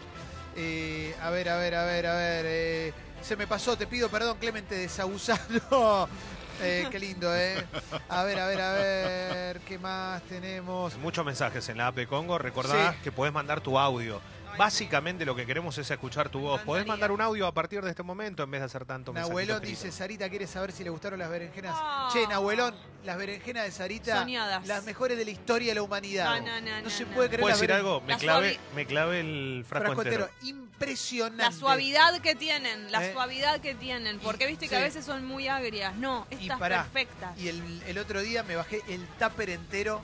A 1.23 1.31
ver, 1.31 1.49
a 1.49 1.57
ver, 1.57 1.75
a 1.75 1.85
ver, 1.85 2.07
a 2.07 2.15
ver. 2.15 2.95
se 3.23 3.35
me 3.37 3.47
pasó, 3.47 3.77
te 3.77 3.87
pido 3.89 4.09
perdón, 4.11 4.37
Clemente 4.39 4.75
de 4.77 4.89
Sausano. 4.89 6.09
Eh, 6.61 6.87
qué 6.91 6.99
lindo, 6.99 7.35
¿eh? 7.37 7.65
A 8.09 8.23
ver, 8.25 8.39
a 8.41 8.47
ver, 8.47 8.61
a 8.61 8.73
ver. 8.73 9.61
¿Qué 9.61 9.79
más 9.79 10.23
tenemos? 10.23 10.97
Muchos 10.99 11.25
mensajes 11.25 11.69
en 11.69 11.79
la 11.79 11.89
app 11.89 11.97
de 11.97 12.07
Congo. 12.07 12.39
Recordá 12.39 12.93
Sí. 12.93 12.99
que 13.05 13.13
podés 13.13 13.33
mandar 13.33 13.61
tu 13.61 13.79
audio. 13.79 14.21
Básicamente 14.57 15.25
lo 15.25 15.35
que 15.35 15.47
queremos 15.47 15.77
es 15.79 15.91
escuchar 15.91 16.29
tu 16.29 16.41
voz. 16.41 16.61
Podés 16.63 16.87
mandar 16.87 17.11
un 17.13 17.21
audio 17.21 17.47
a 17.47 17.53
partir 17.53 17.83
de 17.83 17.91
este 17.91 18.03
momento 18.03 18.43
en 18.43 18.51
vez 18.51 18.61
de 18.61 18.67
hacer 18.67 18.85
tanto. 18.85 19.13
Nahuelón 19.13 19.61
dice, 19.63 19.91
Sarita 19.93 20.29
quiere 20.29 20.47
saber 20.47 20.73
si 20.73 20.85
le 20.85 20.91
gustaron 20.91 21.19
las 21.19 21.31
berenjenas. 21.31 21.75
Ah. 21.77 22.09
Che, 22.13 22.27
Nahuelón, 22.27 22.75
las 23.05 23.17
berenjenas 23.17 23.65
de 23.65 23.71
Sarita, 23.73 24.21
Soñadas. 24.21 24.67
las 24.67 24.85
mejores 24.85 25.19
de 25.19 25.25
la 25.25 25.31
historia 25.31 25.69
de 25.71 25.75
la 25.77 25.83
humanidad. 25.83 26.41
No, 26.41 26.47
no, 26.47 26.61
no, 26.61 26.83
no, 26.83 26.91
se 26.91 27.05
no. 27.05 27.13
puede 27.15 27.29
creer 27.29 27.41
¿Puedo 27.43 27.55
decir 27.57 27.73
algo? 27.73 28.01
Me 28.03 28.15
suavi- 28.17 28.59
me 28.75 28.87
clavé 28.87 29.21
el 29.21 29.65
frasco, 29.69 29.87
Frasco 29.87 30.03
entero. 30.03 30.25
entero. 30.41 30.49
Impresionante. 30.49 31.43
La 31.45 31.53
suavidad 31.53 32.21
que 32.21 32.35
tienen, 32.35 32.91
la 32.91 33.07
Eh. 33.07 33.13
suavidad 33.13 33.61
que 33.61 33.75
tienen. 33.75 34.19
Porque 34.21 34.47
viste 34.47 34.67
que 34.69 34.75
sí. 34.77 34.81
a 34.81 34.85
veces 34.85 35.05
son 35.05 35.25
muy 35.25 35.49
agrias. 35.49 35.95
No, 35.97 36.27
Y 36.31 36.35
estas 36.45 36.59
pará, 36.59 36.83
perfectas. 36.85 37.39
Y 37.39 37.49
el, 37.49 37.83
el 37.87 37.99
otro 37.99 38.21
día 38.21 38.43
me 38.43 38.57
bajé 38.57 38.81
el 38.89 39.07
tupper 39.19 39.51
entero 39.51 40.03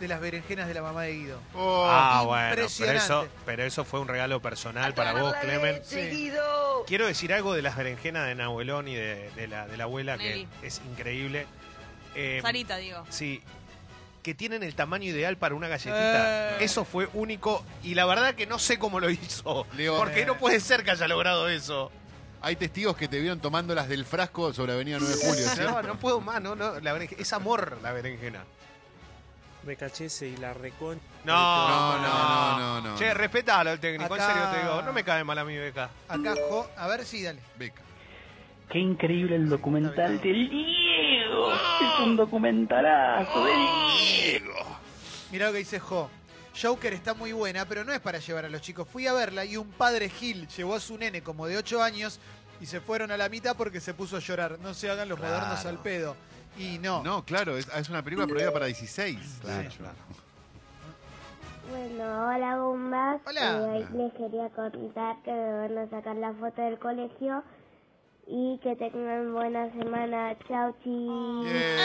de 0.00 0.08
las 0.08 0.20
berenjenas 0.20 0.66
de 0.66 0.74
la 0.74 0.82
mamá 0.82 1.02
de 1.02 1.12
Guido. 1.12 1.38
Oh, 1.54 1.84
Ah, 1.86 2.22
bueno, 2.26 2.48
pero 2.50 2.96
eso, 2.96 3.28
pero 3.44 3.62
eso 3.64 3.84
fue 3.84 4.00
un 4.00 4.08
regalo 4.08 4.40
personal 4.40 4.94
para 4.94 5.12
vos, 5.12 5.34
Clemen. 5.40 5.80
Sí. 5.84 6.32
Quiero 6.86 7.06
decir 7.06 7.32
algo 7.32 7.54
de 7.54 7.62
las 7.62 7.76
berenjenas 7.76 8.26
de 8.26 8.34
Nahuelón 8.34 8.88
y 8.88 8.94
de, 8.94 9.30
de 9.36 9.46
la, 9.46 9.66
de 9.68 9.76
la 9.76 9.84
abuela, 9.84 10.16
Nelly. 10.16 10.48
que 10.60 10.66
es 10.66 10.80
increíble. 10.90 11.46
Eh, 12.14 12.40
Sarita, 12.42 12.78
digo. 12.78 13.04
Sí. 13.10 13.42
Que 14.22 14.34
tienen 14.34 14.62
el 14.62 14.74
tamaño 14.74 15.04
ideal 15.04 15.36
para 15.36 15.54
una 15.54 15.68
galletita. 15.68 16.50
Eh. 16.58 16.64
Eso 16.64 16.84
fue 16.84 17.08
único 17.14 17.64
y 17.82 17.94
la 17.94 18.06
verdad 18.06 18.34
que 18.34 18.46
no 18.46 18.58
sé 18.58 18.78
cómo 18.78 19.00
lo 19.00 19.08
hizo. 19.10 19.66
Leo, 19.76 19.96
porque 19.96 20.22
eh. 20.22 20.26
no 20.26 20.36
puede 20.38 20.60
ser 20.60 20.82
que 20.82 20.90
haya 20.90 21.06
logrado 21.08 21.48
eso. 21.48 21.92
Hay 22.42 22.56
testigos 22.56 22.96
que 22.96 23.06
te 23.06 23.20
vieron 23.20 23.38
tomando 23.40 23.74
las 23.74 23.86
del 23.88 24.06
frasco 24.06 24.52
sobre 24.54 24.72
Avenida 24.72 24.96
9 24.98 25.14
de 25.14 25.26
Julio, 25.26 25.46
No, 25.70 25.82
no 25.82 25.98
puedo 25.98 26.20
más, 26.22 26.40
no, 26.40 26.56
no. 26.56 26.80
La 26.80 26.92
berenjena- 26.94 27.20
es 27.20 27.32
amor 27.34 27.78
la 27.82 27.92
berenjena. 27.92 28.44
Me 29.64 29.76
cachese 29.76 30.26
y 30.28 30.36
la 30.38 30.54
recon... 30.54 30.98
No, 31.24 31.34
No, 31.34 31.98
no, 31.98 32.58
no, 32.58 32.80
no, 32.80 32.96
Che, 32.96 33.12
respetalo 33.12 33.70
al 33.70 33.78
técnico, 33.80 34.14
Acá- 34.14 34.24
en 34.26 34.32
serio 34.34 34.48
te 34.50 34.58
digo. 34.62 34.82
No 34.82 34.92
me 34.92 35.04
cae 35.04 35.22
mal 35.22 35.38
a 35.38 35.44
mi 35.44 35.56
beca. 35.58 35.90
Acá, 36.08 36.34
Jo, 36.48 36.68
a 36.76 36.86
ver 36.88 37.04
si, 37.04 37.22
dale. 37.22 37.40
Beca. 37.58 37.82
Qué 38.70 38.78
increíble 38.78 39.36
el 39.36 39.48
documental 39.48 40.20
del 40.20 40.48
Diego. 40.48 41.52
Es 41.52 42.00
un 42.00 42.16
documentalazo 42.16 43.44
del 43.44 43.58
Diego. 44.06 44.54
Mirá 45.30 45.46
lo 45.46 45.52
que 45.52 45.58
dice 45.58 45.78
Jo. 45.78 46.08
Joker 46.60 46.92
está 46.94 47.14
muy 47.14 47.32
buena, 47.32 47.64
pero 47.66 47.84
no 47.84 47.92
es 47.92 48.00
para 48.00 48.18
llevar 48.18 48.44
a 48.44 48.48
los 48.48 48.60
chicos. 48.62 48.88
Fui 48.88 49.06
a 49.06 49.12
verla 49.12 49.44
y 49.44 49.56
un 49.56 49.70
padre 49.70 50.08
Gil 50.08 50.48
llevó 50.48 50.74
a 50.74 50.80
su 50.80 50.96
nene 50.98 51.22
como 51.22 51.46
de 51.46 51.56
8 51.56 51.82
años 51.82 52.18
y 52.60 52.66
se 52.66 52.80
fueron 52.80 53.10
a 53.10 53.16
la 53.16 53.28
mitad 53.28 53.56
porque 53.56 53.80
se 53.80 53.94
puso 53.94 54.16
a 54.16 54.20
llorar. 54.20 54.58
No 54.60 54.72
se 54.74 54.90
hagan 54.90 55.08
los 55.08 55.18
Claro. 55.18 55.34
modernos 55.36 55.64
al 55.66 55.78
pedo. 55.78 56.16
Y 56.58 56.78
no. 56.78 57.02
No, 57.02 57.24
claro, 57.24 57.56
es, 57.56 57.68
es 57.74 57.88
una 57.88 58.02
película 58.02 58.26
prohibida 58.26 58.52
para 58.52 58.66
16. 58.66 59.38
Claro, 59.42 59.70
Sí. 59.70 59.76
claro. 59.78 59.94
Bueno, 61.70 62.26
hola 62.28 62.56
bombas. 62.58 63.20
Hola. 63.26 63.52
Eh, 63.76 63.86
hoy 63.92 63.98
les 63.98 64.12
quería 64.14 64.48
contar 64.50 65.16
que 65.22 65.30
me 65.32 65.52
van 65.68 65.78
a 65.78 65.88
sacar 65.88 66.16
la 66.16 66.32
foto 66.32 66.60
del 66.62 66.78
colegio 66.78 67.44
y 68.32 68.58
que 68.62 68.76
tengan 68.76 69.32
buena 69.32 69.70
semana. 69.72 70.36
Chau, 70.48 70.74
chi. 70.84 70.88
¡Eh! 71.46 71.76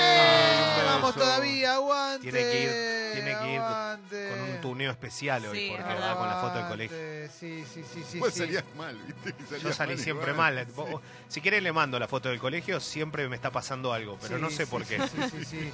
un 0.80 0.86
Vamos 0.86 1.16
beso. 1.16 1.26
todavía, 1.26 1.74
aguante. 1.74 2.22
Tiene 2.32 2.40
que 2.40 2.64
ir, 2.64 3.14
tiene 3.24 3.40
que 3.40 3.54
ir 3.54 3.60
aguante. 3.60 4.30
con 4.30 4.42
un 4.42 4.62
tuneo 4.62 4.92
especial 4.92 5.46
hoy, 5.48 5.58
Sí, 5.60 5.74
porque 5.76 5.94
va 5.94 6.16
con 6.18 6.28
la 6.28 6.36
foto 6.42 6.58
del 6.60 6.68
colegio. 6.68 6.98
Sí, 7.32 7.64
sí, 7.74 7.84
sí, 7.92 8.04
sí. 8.10 8.20
Vos 8.20 8.32
sí. 8.34 8.40
salías 8.42 8.64
mal, 8.78 8.96
¿viste? 9.08 9.34
Salías 9.46 9.62
Yo 9.64 9.74
salí 9.74 9.96
mal 9.96 10.04
siempre 10.04 10.32
igual. 10.32 10.56
mal. 10.56 10.66
Vos- 10.76 11.02
Si 11.28 11.42
quieren 11.42 11.64
le 11.64 11.72
mando 11.74 11.98
la 12.00 12.08
foto 12.08 12.30
del 12.30 12.40
colegio, 12.40 12.80
siempre 12.80 13.28
me 13.28 13.36
está 13.36 13.52
pasando 13.52 13.92
algo, 13.92 14.18
pero 14.22 14.36
Sí, 14.38 14.42
no 14.42 14.50
sé 14.52 14.66
sí, 14.66 14.72
por 14.72 14.86
qué. 14.86 15.00
Sí, 15.00 15.18
sí, 15.32 15.46
sí. 15.46 15.72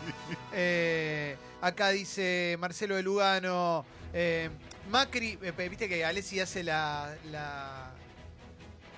Eh, 0.53 1.35
acá 1.61 1.89
dice 1.89 2.55
Marcelo 2.59 2.95
de 2.95 3.03
Lugano. 3.03 3.85
eh, 4.13 4.49
Macri, 4.89 5.37
eh, 5.41 5.51
viste 5.69 5.87
que 5.87 6.03
Alessi 6.03 6.39
hace 6.39 6.63
la, 6.63 7.13
la, 7.31 7.91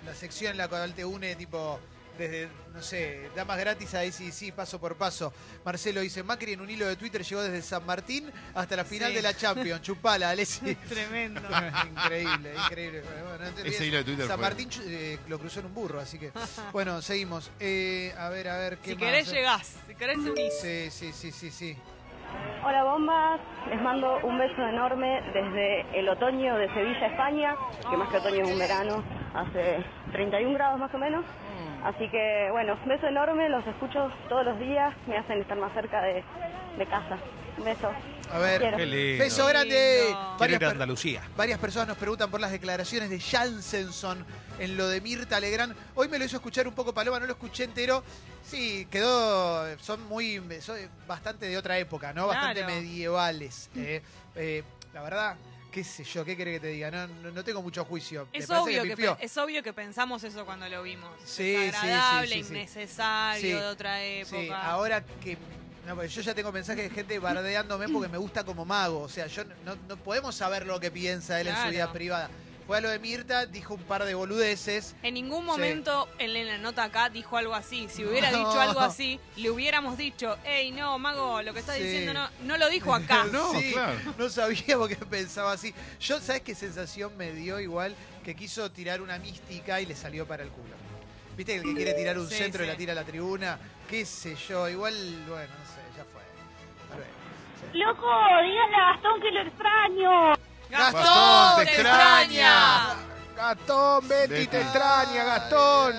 la 0.05 0.13
sección 0.13 0.51
en 0.51 0.57
la 0.57 0.67
cual 0.67 0.93
te 0.93 1.05
une 1.05 1.35
tipo 1.35 1.79
desde, 2.17 2.47
no 2.75 2.81
sé, 2.83 3.27
damas 3.35 3.57
gratis 3.57 3.91
a 3.95 4.03
sí, 4.11 4.31
sí, 4.31 4.51
paso 4.51 4.79
por 4.79 4.95
paso. 4.95 5.33
Marcelo 5.65 5.99
dice, 6.01 6.21
Macri 6.21 6.53
en 6.53 6.61
un 6.61 6.69
hilo 6.69 6.85
de 6.85 6.95
Twitter 6.95 7.23
llegó 7.23 7.41
desde 7.41 7.63
San 7.63 7.83
Martín 7.87 8.31
hasta 8.53 8.75
la 8.75 8.85
final 8.85 9.09
Sí. 9.09 9.15
de 9.15 9.21
la 9.23 9.35
Champions. 9.35 9.81
Chupala, 9.81 10.29
Alessi. 10.29 10.75
Tremendo. 10.89 11.41
increíble, 11.91 12.53
increíble. 12.65 13.01
Bueno, 13.01 13.37
no 13.39 13.45
entendí 13.47 13.69
Ese 13.69 13.77
eso. 13.77 13.83
hilo 13.85 13.97
de 13.97 14.03
Twitter 14.03 14.27
San 14.27 14.37
fue- 14.37 14.45
Martín 14.47 14.69
eh, 14.85 15.17
lo 15.27 15.39
cruzó 15.39 15.61
en 15.61 15.65
un 15.65 15.73
burro, 15.73 15.99
así 15.99 16.19
que. 16.19 16.31
Bueno, 16.71 17.01
seguimos. 17.01 17.49
Eh, 17.59 18.13
a 18.15 18.29
ver, 18.29 18.47
a 18.47 18.57
ver, 18.59 18.77
¿qué 18.77 18.91
Si 18.91 18.95
más? 18.95 19.03
querés, 19.03 19.31
llegás. 19.31 19.71
Si 19.87 19.95
querés, 19.95 20.17
unís. 20.19 20.53
Sí, 20.61 20.91
sí, 20.91 21.11
sí, 21.13 21.31
sí, 21.31 21.49
sí. 21.49 21.75
Hola 22.65 22.83
bombas, 22.83 23.41
les 23.69 23.81
mando 23.81 24.19
un 24.23 24.37
beso 24.37 24.65
enorme 24.65 25.21
desde 25.33 25.85
el 25.99 26.07
otoño 26.07 26.55
de 26.55 26.69
Sevilla, 26.73 27.07
España, 27.07 27.55
que 27.89 27.97
más 27.97 28.07
que 28.09 28.17
otoño 28.17 28.43
es 28.43 28.51
un 28.51 28.57
verano, 28.57 29.03
hace 29.33 29.83
31 30.13 30.53
grados 30.53 30.79
más 30.79 30.93
o 30.93 30.97
menos. 30.97 31.25
Así 31.83 32.07
que 32.07 32.47
bueno, 32.51 32.77
beso 32.85 33.07
enorme, 33.07 33.49
los 33.49 33.67
escucho 33.67 34.09
todos 34.29 34.45
los 34.45 34.57
días, 34.59 34.93
me 35.07 35.17
hacen 35.17 35.41
estar 35.41 35.57
más 35.57 35.73
cerca 35.73 36.01
de, 36.01 36.23
de 36.77 36.85
casa. 36.85 37.17
Un 37.57 37.63
beso. 37.65 37.91
A 38.31 38.37
ver. 38.39 38.61
Qué 38.75 38.85
lindo. 38.85 39.23
beso 39.23 39.45
grande. 39.45 40.03
Lindo. 40.07 40.35
Varias, 40.39 40.49
ir 40.49 40.55
a 40.55 40.59
per- 40.59 40.67
Andalucía. 40.69 41.21
varias 41.37 41.59
personas 41.59 41.87
nos 41.89 41.97
preguntan 41.97 42.31
por 42.31 42.39
las 42.41 42.51
declaraciones 42.51 43.09
de 43.09 43.19
Jansenson 43.19 44.25
en 44.59 44.75
lo 44.77 44.87
de 44.87 45.01
Mirta 45.01 45.39
Legrand. 45.39 45.75
Hoy 45.95 46.07
me 46.07 46.17
lo 46.17 46.25
hizo 46.25 46.37
escuchar 46.37 46.67
un 46.67 46.73
poco 46.73 46.93
Paloma, 46.93 47.19
no 47.19 47.25
lo 47.27 47.33
escuché 47.33 47.63
entero. 47.65 48.03
Sí, 48.43 48.87
quedó, 48.89 49.77
son 49.79 50.01
muy, 50.07 50.41
son 50.61 50.77
bastante 51.07 51.47
de 51.47 51.57
otra 51.57 51.77
época, 51.77 52.11
¿no? 52.13 52.27
Bastante 52.27 52.61
Claro. 52.61 52.73
medievales. 52.75 53.69
eh. 53.75 54.01
Eh, 54.35 54.63
la 54.93 55.01
verdad, 55.03 55.35
qué 55.71 55.83
sé 55.83 56.03
yo, 56.03 56.25
qué 56.25 56.35
querés 56.35 56.55
que 56.55 56.59
te 56.61 56.67
diga, 56.67 56.89
no, 56.91 57.07
no, 57.07 57.31
no 57.31 57.43
tengo 57.43 57.61
mucho 57.61 57.85
juicio. 57.85 58.27
Es 58.33 58.49
obvio, 58.49 58.83
que 58.83 59.15
es 59.21 59.37
obvio 59.37 59.61
que 59.63 59.73
pensamos 59.73 60.23
eso 60.23 60.43
cuando 60.45 60.67
lo 60.69 60.81
vimos. 60.83 61.09
Sí, 61.23 61.55
sí, 61.55 61.65
Desagradable, 61.65 62.27
sí, 62.27 62.33
sí, 62.35 62.43
sí. 62.43 62.53
innecesario, 62.55 63.41
Sí. 63.41 63.47
de 63.61 63.65
otra 63.67 64.03
época. 64.03 64.37
Sí, 64.41 64.49
ahora 64.51 65.03
que. 65.21 65.37
No, 65.87 65.95
porque 65.95 66.09
yo 66.09 66.21
ya 66.21 66.33
tengo 66.33 66.51
mensajes 66.51 66.89
de 66.89 66.95
gente 66.95 67.19
bardeándome 67.19 67.89
porque 67.89 68.07
me 68.09 68.17
gusta 68.17 68.43
como 68.43 68.63
mago. 68.65 69.01
O 69.01 69.09
sea, 69.09 69.27
yo 69.27 69.43
no, 69.65 69.75
no 69.87 69.97
podemos 69.97 70.33
saber 70.35 70.65
lo 70.65 70.79
que 70.79 70.89
piensa 70.91 71.39
él 71.41 71.47
en 71.47 71.55
su 71.61 71.69
vida 71.69 71.91
privada. 71.91 72.29
Fue 72.65 72.77
a 72.77 72.79
lo 72.79 72.87
de 72.87 72.97
Mirta, 72.97 73.45
dijo 73.45 73.73
un 73.73 73.83
par 73.83 74.05
de 74.05 74.13
boludeces. 74.15 74.95
En 75.03 75.15
ningún 75.15 75.41
Sí. 75.41 75.45
momento 75.47 76.07
él 76.17 76.37
en 76.37 76.47
la 76.47 76.57
nota 76.57 76.85
acá 76.85 77.09
dijo 77.09 77.35
algo 77.35 77.53
así. 77.53 77.89
Si 77.91 78.05
hubiera 78.05 78.31
No. 78.31 78.37
dicho 78.37 78.61
algo 78.61 78.79
así, 78.79 79.19
le 79.35 79.49
hubiéramos 79.51 79.97
dicho, 79.97 80.37
hey, 80.45 80.71
no, 80.71 80.97
Mago, 80.97 81.41
lo 81.41 81.53
que 81.53 81.59
estás 81.59 81.75
Sí. 81.75 81.83
diciendo 81.83 82.13
no, 82.13 82.29
no 82.45 82.55
lo 82.57 82.69
dijo 82.69 82.95
acá. 82.95 83.25
No, 83.33 83.51
Sí, 83.59 83.73
claro. 83.73 83.99
no 84.17 84.29
sabía 84.29 84.77
porque 84.77 84.95
pensaba 84.95 85.51
así. 85.51 85.73
Yo, 85.99 86.21
¿sabes 86.21 86.43
qué 86.43 86.55
sensación 86.55 87.17
me 87.17 87.33
dio 87.33 87.59
igual? 87.59 87.93
Que 88.23 88.33
quiso 88.33 88.71
tirar 88.71 89.01
una 89.01 89.19
mística 89.19 89.81
y 89.81 89.85
le 89.85 89.95
salió 89.97 90.25
para 90.25 90.43
el 90.43 90.49
culo. 90.49 90.73
¿Viste 91.35 91.55
el 91.55 91.63
que 91.63 91.73
quiere 91.75 91.93
tirar 91.93 92.17
un 92.19 92.27
Sí, 92.29 92.35
centro 92.35 92.63
y 92.63 92.65
sí. 92.65 92.71
la 92.71 92.77
tira 92.77 92.91
a 92.93 92.95
la 92.95 93.03
tribuna? 93.03 93.57
¿Qué 93.89 94.05
sé 94.05 94.35
yo? 94.35 94.69
Igual, 94.69 94.93
bueno, 95.27 95.53
no 95.59 95.65
sé, 95.65 95.81
ya 95.97 96.03
fue. 96.05 96.21
Sí. 97.71 97.77
Loco, 97.79 98.07
dígale 98.43 98.75
a 98.75 98.91
Gastón 98.93 99.21
que 99.21 99.31
lo 99.31 99.41
extraño. 99.41 100.33
Gastón, 100.69 101.59
te 101.59 101.65
te 101.65 101.81
extraña. 101.81 102.95
Gastón, 103.35 104.07
Betty, 104.07 104.33
Betty. 104.33 104.47
te 104.47 104.61
extraña, 104.61 105.23
Gastón. 105.23 105.95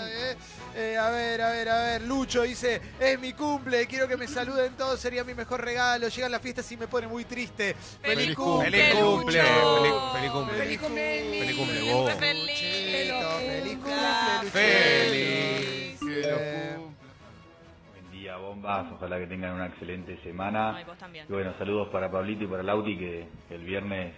Eh, 0.76 0.98
a 0.98 1.08
ver, 1.10 1.40
a 1.40 1.50
ver, 1.50 1.68
a 1.68 1.82
ver. 1.82 2.02
Lucho 2.02 2.42
dice, 2.42 2.80
es 2.98 3.20
mi 3.20 3.32
cumple, 3.32 3.86
quiero 3.86 4.08
que 4.08 4.16
me 4.16 4.26
saluden 4.26 4.74
todos, 4.76 4.98
sería 4.98 5.22
mi 5.22 5.34
mejor 5.34 5.64
regalo. 5.64 6.08
Llegan 6.08 6.32
las 6.32 6.42
fiestas 6.42 6.70
y 6.72 6.76
me 6.76 6.88
pone 6.88 7.06
muy 7.06 7.24
triste. 7.24 7.74
Feliz 7.74 8.24
Feliz 8.24 8.36
cumple, 8.36 8.70
Feliz 8.70 8.94
cumple, 8.94 9.40
feliz, 9.40 9.94
feliz 10.12 10.30
cumple. 10.32 10.58
Feliz 10.58 10.80
cumple, 10.80 11.38
Feliz 11.38 11.56
cumple, 11.56 11.80
Feliz 11.80 11.96
cumple, 13.78 14.50
feliz 14.50 15.98
cumple. 16.00 16.78
Buen 17.92 18.10
día, 18.10 18.36
bombas. 18.36 18.92
Ojalá 18.92 19.18
que 19.18 19.26
tengan 19.28 19.54
una 19.54 19.66
excelente 19.66 20.18
semana. 20.24 20.76
Ay, 20.76 20.84
vos 20.84 20.98
también. 20.98 21.26
Y 21.28 21.32
bueno, 21.32 21.54
saludos 21.56 21.88
para 21.90 22.10
Pablito 22.10 22.44
y 22.44 22.46
para 22.48 22.64
Lauti 22.64 22.98
que 22.98 23.28
el 23.50 23.62
viernes 23.62 24.12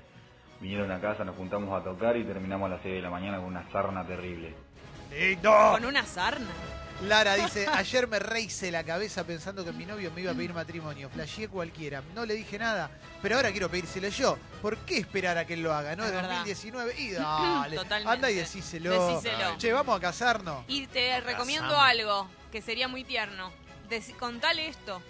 vinieron 0.60 0.90
a 0.90 1.00
casa, 1.00 1.22
nos 1.22 1.36
juntamos 1.36 1.78
a 1.78 1.84
tocar 1.84 2.16
y 2.16 2.24
terminamos 2.24 2.66
a 2.66 2.74
las 2.76 2.82
6 2.82 2.94
de 2.94 3.02
la 3.02 3.10
mañana 3.10 3.36
con 3.38 3.46
una 3.46 3.70
sarna 3.70 4.06
terrible. 4.06 4.54
Con 5.42 5.84
una 5.84 6.04
sarna. 6.04 6.46
Lara 7.02 7.34
dice, 7.34 7.66
ayer 7.72 8.08
me 8.08 8.18
rehice 8.18 8.70
la 8.70 8.82
cabeza 8.82 9.24
pensando 9.24 9.64
que 9.64 9.72
mi 9.72 9.84
novio 9.84 10.10
me 10.12 10.22
iba 10.22 10.32
a 10.32 10.34
pedir 10.34 10.54
matrimonio. 10.54 11.10
Flasheé 11.10 11.48
cualquiera. 11.48 12.02
No 12.14 12.24
le 12.24 12.34
dije 12.34 12.58
nada, 12.58 12.90
pero 13.20 13.36
ahora 13.36 13.50
quiero 13.50 13.70
pedírselo 13.70 14.08
yo. 14.08 14.38
¿Por 14.62 14.78
qué 14.78 14.98
esperar 14.98 15.36
a 15.36 15.46
que 15.46 15.54
él 15.54 15.62
lo 15.62 15.74
haga? 15.74 15.94
No, 15.94 16.04
Es 16.04 16.10
de 16.10 16.16
verdad. 16.16 16.30
2019. 16.38 16.94
Y 16.98 17.10
dale, 17.12 17.76
Totalmente. 17.76 18.12
anda 18.14 18.30
y 18.30 18.34
decíselo. 18.36 19.16
Decíselo. 19.16 19.58
Che, 19.58 19.72
vamos 19.72 19.96
a 19.96 20.00
casarnos. 20.00 20.64
Y 20.68 20.86
te 20.86 21.20
recomiendo 21.20 21.78
algo 21.78 22.28
que 22.50 22.62
sería 22.62 22.88
muy 22.88 23.04
tierno. 23.04 23.52
Contale 24.18 24.68
esto. 24.68 25.00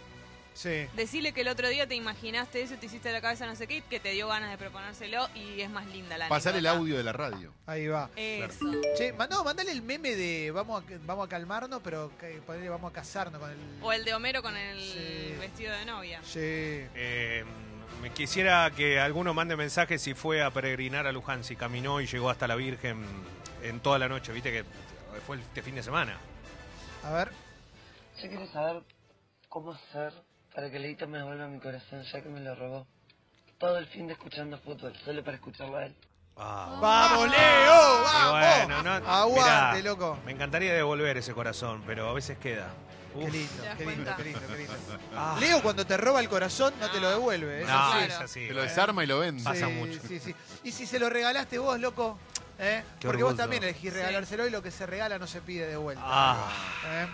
Sí. 0.56 0.86
Decirle 0.94 1.32
que 1.32 1.42
el 1.42 1.48
otro 1.48 1.68
día 1.68 1.86
te 1.86 1.94
imaginaste 1.96 2.62
eso, 2.62 2.76
te 2.76 2.86
hiciste 2.86 3.12
la 3.12 3.20
cabeza 3.20 3.44
no 3.44 3.54
sé 3.56 3.66
qué, 3.66 3.82
que 3.82 4.00
te 4.00 4.12
dio 4.12 4.26
ganas 4.28 4.50
de 4.50 4.56
proponérselo 4.56 5.28
y 5.34 5.60
es 5.60 5.68
más 5.68 5.86
linda 5.88 6.16
la 6.16 6.28
Pasar 6.30 6.54
el 6.56 6.64
anécdota. 6.64 6.78
audio 6.80 6.96
de 6.96 7.02
la 7.04 7.12
radio. 7.12 7.52
Ahí 7.66 7.86
va. 7.88 8.08
Eso. 8.16 8.64
Che, 8.96 9.12
ma- 9.12 9.26
no, 9.26 9.44
mandale 9.44 9.70
el 9.70 9.82
meme 9.82 10.16
de 10.16 10.50
vamos 10.52 10.82
a, 10.82 10.86
vamos 11.04 11.26
a 11.26 11.28
calmarnos, 11.28 11.82
pero 11.84 12.10
que, 12.18 12.40
ponele, 12.46 12.70
vamos 12.70 12.90
a 12.90 12.94
casarnos 12.94 13.38
con 13.38 13.50
el. 13.50 13.58
O 13.82 13.92
el 13.92 14.02
de 14.06 14.14
Homero 14.14 14.40
con 14.40 14.56
el 14.56 14.80
Sí. 14.80 15.34
vestido 15.38 15.76
de 15.76 15.84
novia. 15.84 16.20
Sí. 16.24 16.38
Eh, 16.40 17.44
me 18.00 18.10
quisiera 18.12 18.70
que 18.74 18.98
alguno 18.98 19.34
mande 19.34 19.56
mensajes 19.56 20.00
si 20.00 20.14
fue 20.14 20.42
a 20.42 20.50
peregrinar 20.50 21.06
a 21.06 21.12
Luján, 21.12 21.44
si 21.44 21.54
caminó 21.56 22.00
y 22.00 22.06
llegó 22.06 22.30
hasta 22.30 22.48
la 22.48 22.54
Virgen 22.56 23.04
en 23.62 23.80
toda 23.80 23.98
la 23.98 24.08
noche, 24.08 24.32
viste 24.32 24.50
que 24.52 24.64
fue 25.26 25.36
este 25.38 25.62
fin 25.62 25.74
de 25.74 25.82
semana. 25.82 26.18
A 27.04 27.12
ver. 27.12 27.30
Yo 28.22 28.28
quiero 28.28 28.46
saber 28.46 28.82
cómo 29.50 29.72
hacer 29.72 30.12
para 30.56 30.70
que 30.70 30.78
Leito 30.80 31.06
me 31.06 31.18
devuelva 31.18 31.46
mi 31.48 31.60
corazón, 31.60 32.02
ya 32.10 32.20
que 32.22 32.28
me 32.30 32.40
lo 32.40 32.54
robó. 32.56 32.86
Todo 33.58 33.76
el 33.78 33.86
fin 33.86 34.06
de 34.06 34.14
escuchando 34.14 34.58
fútbol, 34.58 34.92
solo 35.04 35.22
para 35.22 35.36
escucharlo 35.36 35.76
a 35.76 35.84
él. 35.86 35.94
Ah. 36.36 36.78
¡Vamos, 36.80 37.30
Leo! 37.30 38.02
¡Vamos! 38.02 38.30
bueno, 38.32 38.82
no, 38.82 38.90
Aguante, 39.08 39.78
mirá, 39.78 39.90
loco. 39.90 40.18
Me 40.24 40.32
encantaría 40.32 40.74
devolver 40.74 41.16
ese 41.18 41.32
corazón, 41.34 41.82
pero 41.86 42.08
a 42.08 42.12
veces 42.14 42.38
queda. 42.38 42.68
Qué 43.18 43.30
lindo, 43.30 43.62
¿Te 43.62 43.76
qué 43.78 43.86
lindo, 43.86 44.14
qué 44.16 44.24
lindo, 44.24 44.40
qué 44.46 44.56
lindo. 44.58 44.98
Ah. 45.14 45.36
Leo, 45.40 45.62
cuando 45.62 45.86
te 45.86 45.96
roba 45.96 46.20
el 46.20 46.28
corazón, 46.28 46.74
no 46.80 46.90
te 46.90 47.00
lo 47.00 47.08
devuelve. 47.10 47.62
Eso 47.62 47.70
No, 47.72 47.92
sí. 47.92 47.98
es 48.06 48.14
así. 48.14 48.46
Se 48.48 48.52
lo 48.54 48.62
desarma 48.62 49.04
y 49.04 49.06
lo 49.06 49.18
vende. 49.20 49.42
Pasa 49.44 49.66
Sí, 49.66 49.72
mucho. 49.72 50.00
Sí, 50.06 50.18
sí. 50.20 50.34
Y 50.64 50.72
si 50.72 50.84
se 50.86 50.98
lo 50.98 51.08
regalaste 51.08 51.56
vos, 51.58 51.80
loco, 51.80 52.18
¿eh? 52.58 52.82
Qué 53.00 53.06
porque 53.06 53.22
vos 53.22 53.30
orgullo. 53.30 53.42
también 53.44 53.62
elegís 53.62 53.92
regalárselo 53.94 54.46
y 54.46 54.50
lo 54.50 54.62
que 54.62 54.70
se 54.70 54.84
regala 54.84 55.18
no 55.18 55.26
se 55.26 55.40
pide 55.40 55.66
de 55.66 55.76
vuelta. 55.78 56.02
Ah. 56.04 56.48
¿eh? 56.86 57.06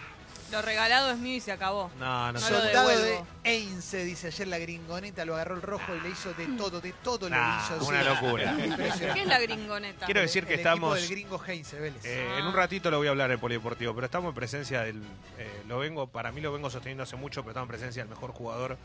Lo 0.53 0.63
regalado 0.63 1.11
es 1.11 1.19
mío 1.19 1.37
y 1.37 1.41
se 1.41 1.51
acabó. 1.51 1.91
No, 1.99 2.27
no, 2.27 2.33
No 2.35 2.39
Soldado 2.41 2.89
de. 2.91 3.23
Einse, 3.45 4.05
dice 4.05 4.27
ayer 4.29 4.47
la 4.49 4.59
gringoneta, 4.59 5.25
lo 5.25 5.35
agarró 5.35 5.57
el 5.57 5.63
rojo 5.63 5.95
y 5.97 6.01
le 6.01 6.11
hizo 6.11 6.33
de 6.35 6.47
todo, 6.59 6.81
de 6.81 6.93
todo 7.03 7.29
Nah, 7.31 7.69
lo 7.71 7.77
hizo. 7.79 7.89
una 7.89 8.03
sí. 8.03 8.09
locura. 8.09 8.55
¿Qué 9.15 9.21
es 9.23 9.27
la 9.27 9.41
gringoneta? 9.41 10.05
Quiero 10.07 10.21
decir 10.21 10.47
que 10.47 10.55
el 10.55 10.61
estamos. 10.61 10.95
del 10.95 11.09
gringo 11.09 11.43
Heinze, 11.45 11.81
Vélez. 11.81 12.05
Eh, 12.05 12.29
Ah. 12.35 12.39
En 12.39 12.47
un 12.47 12.55
ratito 12.55 12.91
lo 12.91 12.99
voy 12.99 13.07
a 13.09 13.11
hablar 13.11 13.31
del 13.31 13.39
polideportivo, 13.39 13.95
pero 13.95 14.05
estamos 14.05 14.29
en 14.29 14.35
presencia 14.35 14.83
del. 14.83 15.03
eh, 15.39 15.63
lo 15.67 15.79
vengo, 15.79 16.07
para 16.07 16.31
mí 16.33 16.41
lo 16.41 16.53
vengo 16.53 16.69
sosteniendo 16.71 17.03
hace 17.03 17.17
mucho, 17.17 17.41
pero 17.43 17.51
estamos 17.53 17.67
en 17.67 17.71
presencia 17.71 18.03
del 18.03 18.11
mejor 18.11 18.33
jugador 18.33 18.77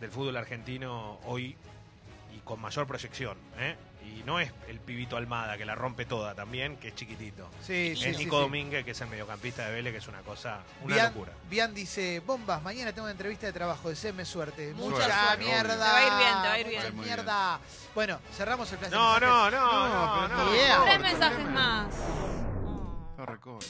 del 0.00 0.10
fútbol 0.10 0.36
argentino 0.36 1.18
hoy 1.26 1.54
y 2.36 2.40
con 2.40 2.60
mayor 2.60 2.86
proyección. 2.86 3.36
¿eh? 3.58 3.76
Y 4.04 4.22
no 4.24 4.38
es 4.38 4.52
el 4.68 4.80
pibito 4.80 5.16
Almada 5.16 5.56
que 5.56 5.64
la 5.64 5.74
rompe 5.74 6.04
toda 6.04 6.34
también, 6.34 6.76
que 6.76 6.88
es 6.88 6.94
chiquitito. 6.94 7.48
Sí, 7.62 7.94
sí, 7.96 8.04
es 8.04 8.16
sí, 8.16 8.24
Nico 8.24 8.36
sí. 8.36 8.42
Domínguez, 8.42 8.84
que 8.84 8.90
es 8.90 9.00
el 9.00 9.08
mediocampista 9.08 9.66
de 9.66 9.72
Vélez, 9.72 9.92
que 9.92 9.98
es 9.98 10.08
una 10.08 10.20
cosa, 10.20 10.60
una 10.82 10.94
Bian, 10.94 11.06
locura. 11.06 11.32
Bian 11.48 11.74
dice, 11.74 12.20
bombas, 12.20 12.62
mañana 12.62 12.92
tengo 12.92 13.04
una 13.06 13.12
entrevista 13.12 13.46
de 13.46 13.52
trabajo, 13.54 13.88
deseame 13.88 14.24
suerte. 14.26 14.74
Mucha 14.74 14.90
Mucha, 14.90 15.26
suerte. 15.26 15.44
mierda. 15.44 15.74
Te 15.74 15.78
va 15.80 15.96
a 15.96 16.02
ir 16.02 16.12
bien, 16.18 16.42
te 16.42 16.48
va 16.48 16.52
a 16.52 16.58
ir 16.58 16.68
bien. 16.68 17.00
Mierda. 17.00 17.60
Bueno, 17.94 18.20
cerramos 18.36 18.70
el 18.72 18.78
plan 18.78 18.90
de 18.90 18.96
No, 18.96 19.20
no, 19.20 19.50
no, 19.50 19.60
No, 19.88 20.28
no, 20.28 20.44
no. 20.44 20.84
Tres 20.84 21.00
mensajes 21.00 21.46
más. 21.46 21.94
No 23.16 23.26
recuerdo. 23.26 23.60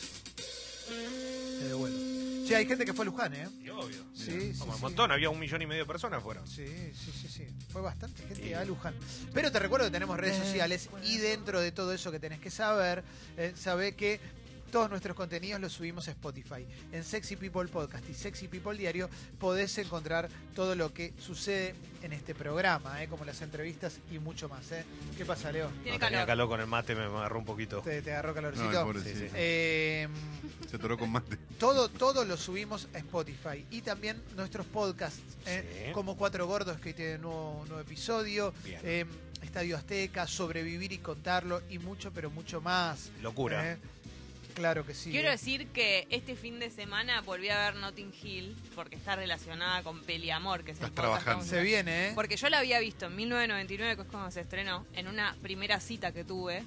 Che, 2.46 2.56
hay 2.56 2.66
gente 2.66 2.84
que 2.84 2.92
fue 2.92 3.04
a 3.04 3.06
Luján, 3.06 3.32
¿eh? 3.34 3.48
Y 3.62 3.68
obvio. 3.70 4.04
Sí, 4.14 4.52
sí, 4.52 4.58
Como 4.58 4.72
un 4.72 4.76
sí. 4.78 4.82
montón, 4.82 5.10
había 5.12 5.30
un 5.30 5.38
millón 5.38 5.62
y 5.62 5.66
medio 5.66 5.82
de 5.82 5.86
personas 5.86 6.22
fueron. 6.22 6.46
Sí, 6.46 6.66
sí, 6.94 7.12
sí, 7.12 7.28
sí. 7.28 7.46
Fue 7.72 7.80
bastante 7.82 8.22
gente 8.26 8.54
a 8.54 8.64
Luján. 8.64 8.94
Pero 9.32 9.50
te 9.50 9.58
recuerdo 9.58 9.86
que 9.86 9.92
tenemos 9.92 10.18
redes 10.18 10.36
sociales 10.38 10.88
y 11.04 11.18
dentro 11.18 11.60
de 11.60 11.72
todo 11.72 11.92
eso 11.92 12.10
que 12.12 12.20
tenés 12.20 12.40
que 12.40 12.50
saber, 12.50 13.02
eh, 13.36 13.52
sabe 13.56 13.94
que 13.94 14.20
todos 14.74 14.90
nuestros 14.90 15.14
contenidos 15.16 15.60
los 15.60 15.72
subimos 15.72 16.08
a 16.08 16.10
Spotify. 16.10 16.66
En 16.90 17.04
Sexy 17.04 17.36
People 17.36 17.68
Podcast 17.68 18.10
y 18.10 18.12
Sexy 18.12 18.48
People 18.48 18.76
Diario 18.76 19.08
podés 19.38 19.78
encontrar 19.78 20.28
todo 20.52 20.74
lo 20.74 20.92
que 20.92 21.12
sucede 21.16 21.76
en 22.02 22.12
este 22.12 22.34
programa, 22.34 23.00
eh, 23.00 23.06
como 23.06 23.24
las 23.24 23.40
entrevistas 23.42 24.00
y 24.10 24.18
mucho 24.18 24.48
más. 24.48 24.72
Eh. 24.72 24.84
¿Qué 25.16 25.24
pasa, 25.24 25.52
Leo? 25.52 25.68
Tiene 25.84 25.92
No 25.98 26.04
tenía 26.04 26.18
calor. 26.22 26.26
calor 26.26 26.48
con 26.48 26.60
el 26.60 26.66
mate, 26.66 26.96
me 26.96 27.02
agarró 27.04 27.38
un 27.38 27.44
poquito. 27.44 27.82
¿Te, 27.82 28.02
te 28.02 28.10
agarró 28.14 28.34
calorcito? 28.34 28.92
Sí, 28.94 29.14
sí. 29.14 29.26
Eh, 29.34 30.08
Se 30.68 30.74
atoró 30.74 30.98
con 30.98 31.08
mate. 31.12 31.38
todo, 31.60 31.88
todo 31.88 32.24
lo 32.24 32.36
subimos 32.36 32.88
a 32.94 32.98
Spotify 32.98 33.64
y 33.70 33.80
también 33.82 34.20
nuestros 34.34 34.66
podcasts, 34.66 35.20
eh, 35.46 35.84
Sí. 35.86 35.92
como 35.92 36.16
Cuatro 36.16 36.48
Gordos 36.48 36.80
que 36.80 36.92
tiene 36.94 37.18
nuevo, 37.18 37.62
nuevo 37.68 37.80
episodio, 37.80 38.52
Bien. 38.64 38.80
eh, 38.82 39.04
Estadio 39.40 39.76
Azteca, 39.76 40.26
Sobrevivir 40.26 40.90
y 40.90 40.98
Contarlo 40.98 41.62
y 41.70 41.78
mucho, 41.78 42.10
pero 42.12 42.28
mucho 42.28 42.60
más. 42.60 43.10
Locura. 43.22 43.78
Claro 44.54 44.86
que 44.86 44.94
sí. 44.94 45.10
Quiero 45.10 45.28
eh. 45.28 45.32
decir 45.32 45.68
que 45.68 46.06
este 46.10 46.36
fin 46.36 46.58
de 46.60 46.70
semana 46.70 47.20
volví 47.22 47.48
a 47.48 47.58
ver 47.58 47.74
Notting 47.76 48.12
Hill 48.22 48.56
porque 48.74 48.96
está 48.96 49.16
relacionada 49.16 49.82
con 49.82 50.02
Peliamor, 50.04 50.64
que 50.64 50.70
es 50.72 50.78
el 50.78 50.84
Estás 50.86 50.94
trabajando. 50.96 51.44
Se 51.44 51.60
viene, 51.62 52.08
¿eh? 52.08 52.12
Porque 52.14 52.36
yo 52.36 52.48
la 52.48 52.58
había 52.58 52.78
visto 52.78 53.06
en 53.06 53.16
1999, 53.16 53.96
que 53.96 54.02
es 54.02 54.08
cuando 54.08 54.30
se 54.30 54.40
estrenó, 54.40 54.86
en 54.94 55.08
una 55.08 55.36
primera 55.42 55.80
cita 55.80 56.12
que 56.12 56.22
tuve, 56.24 56.62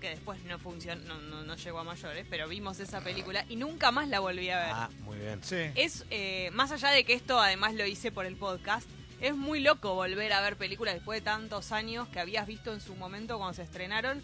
que 0.00 0.10
después 0.10 0.42
no 0.44 0.58
funcionó, 0.58 1.02
no, 1.06 1.18
no- 1.20 1.42
no 1.42 1.56
llegó 1.56 1.78
a 1.80 1.84
mayores, 1.84 2.26
pero 2.30 2.46
vimos 2.46 2.78
esa 2.78 3.00
película 3.00 3.44
y 3.48 3.56
nunca 3.56 3.90
más 3.90 4.08
la 4.08 4.20
volví 4.20 4.48
a 4.50 4.58
ver. 4.58 4.70
Ah, 4.70 4.90
muy 5.00 5.18
bien. 5.18 5.42
Sí. 5.42 5.56
Es, 5.74 6.04
eh, 6.10 6.50
más 6.52 6.70
allá 6.70 6.90
de 6.90 7.04
que 7.04 7.14
esto 7.14 7.40
además 7.40 7.74
lo 7.74 7.84
hice 7.86 8.12
por 8.12 8.26
el 8.26 8.36
podcast, 8.36 8.86
es 9.20 9.34
muy 9.34 9.58
loco 9.60 9.94
volver 9.94 10.32
a 10.32 10.40
ver 10.40 10.56
películas 10.56 10.94
después 10.94 11.18
de 11.20 11.24
tantos 11.24 11.72
años 11.72 12.06
que 12.08 12.20
habías 12.20 12.46
visto 12.46 12.72
en 12.72 12.80
su 12.80 12.94
momento 12.94 13.38
cuando 13.38 13.54
se 13.54 13.62
estrenaron 13.62 14.22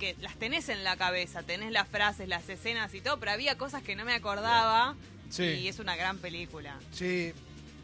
que 0.00 0.16
las 0.20 0.34
tenés 0.36 0.68
en 0.68 0.82
la 0.82 0.96
cabeza, 0.96 1.44
tenés 1.44 1.70
las 1.70 1.86
frases, 1.86 2.26
las 2.26 2.48
escenas 2.48 2.92
y 2.94 3.00
todo, 3.00 3.20
pero 3.20 3.30
había 3.30 3.56
cosas 3.56 3.82
que 3.84 3.94
no 3.94 4.04
me 4.04 4.14
acordaba 4.14 4.96
Sí. 5.30 5.44
y 5.44 5.68
es 5.68 5.78
una 5.78 5.94
gran 5.94 6.18
película. 6.18 6.76
Sí. 6.90 7.32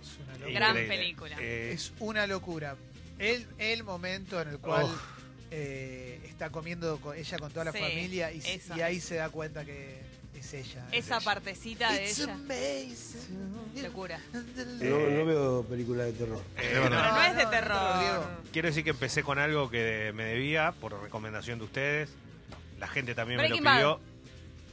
Es 0.02 0.18
una 0.18 0.32
locura. 0.32 0.50
Gran 0.52 0.70
Increíble. 0.70 0.96
película. 0.96 1.36
Eh, 1.40 1.70
Es 1.74 1.92
una 2.00 2.26
locura. 2.26 2.74
El, 3.20 3.46
el 3.58 3.84
momento 3.84 4.40
en 4.42 4.48
el 4.48 4.58
cual 4.58 4.88
eh, 5.52 6.20
está 6.28 6.50
comiendo 6.50 6.98
con 7.00 7.16
ella 7.16 7.38
con 7.38 7.52
toda 7.52 7.66
la 7.66 7.72
Sí, 7.72 7.78
familia 7.78 8.32
y, 8.32 8.38
esa. 8.38 8.76
y 8.76 8.80
ahí 8.80 9.00
se 9.00 9.14
da 9.16 9.28
cuenta 9.30 9.64
que 9.64 10.00
es 10.34 10.52
ella. 10.54 10.86
es 10.92 11.04
Esa 11.06 11.16
ella. 11.16 11.24
partecita 11.24 11.92
de 11.92 12.04
It's 12.10 12.18
ella, 12.18 12.32
amazing. 12.34 13.55
Locura. 13.82 14.18
No, 14.32 14.40
no 14.98 15.24
veo 15.26 15.64
películas 15.64 16.06
de 16.06 16.12
terror. 16.12 16.42
eh, 16.56 16.70
Pero 16.72 16.90
no, 16.90 17.02
no, 17.14 17.22
es 17.22 17.36
de 17.36 17.44
no, 17.44 17.50
terror. 17.50 18.24
Quiero 18.52 18.68
decir 18.68 18.84
que 18.84 18.90
empecé 18.90 19.22
con 19.22 19.38
algo 19.38 19.70
que 19.70 20.12
me 20.14 20.24
debía 20.24 20.72
por 20.72 21.00
recomendación 21.02 21.58
de 21.58 21.64
ustedes. 21.64 22.10
La 22.78 22.88
gente 22.88 23.14
también 23.14 23.38
Breaking 23.38 23.62
me 23.64 23.80
lo 23.82 23.98
pidió. 24.00 24.16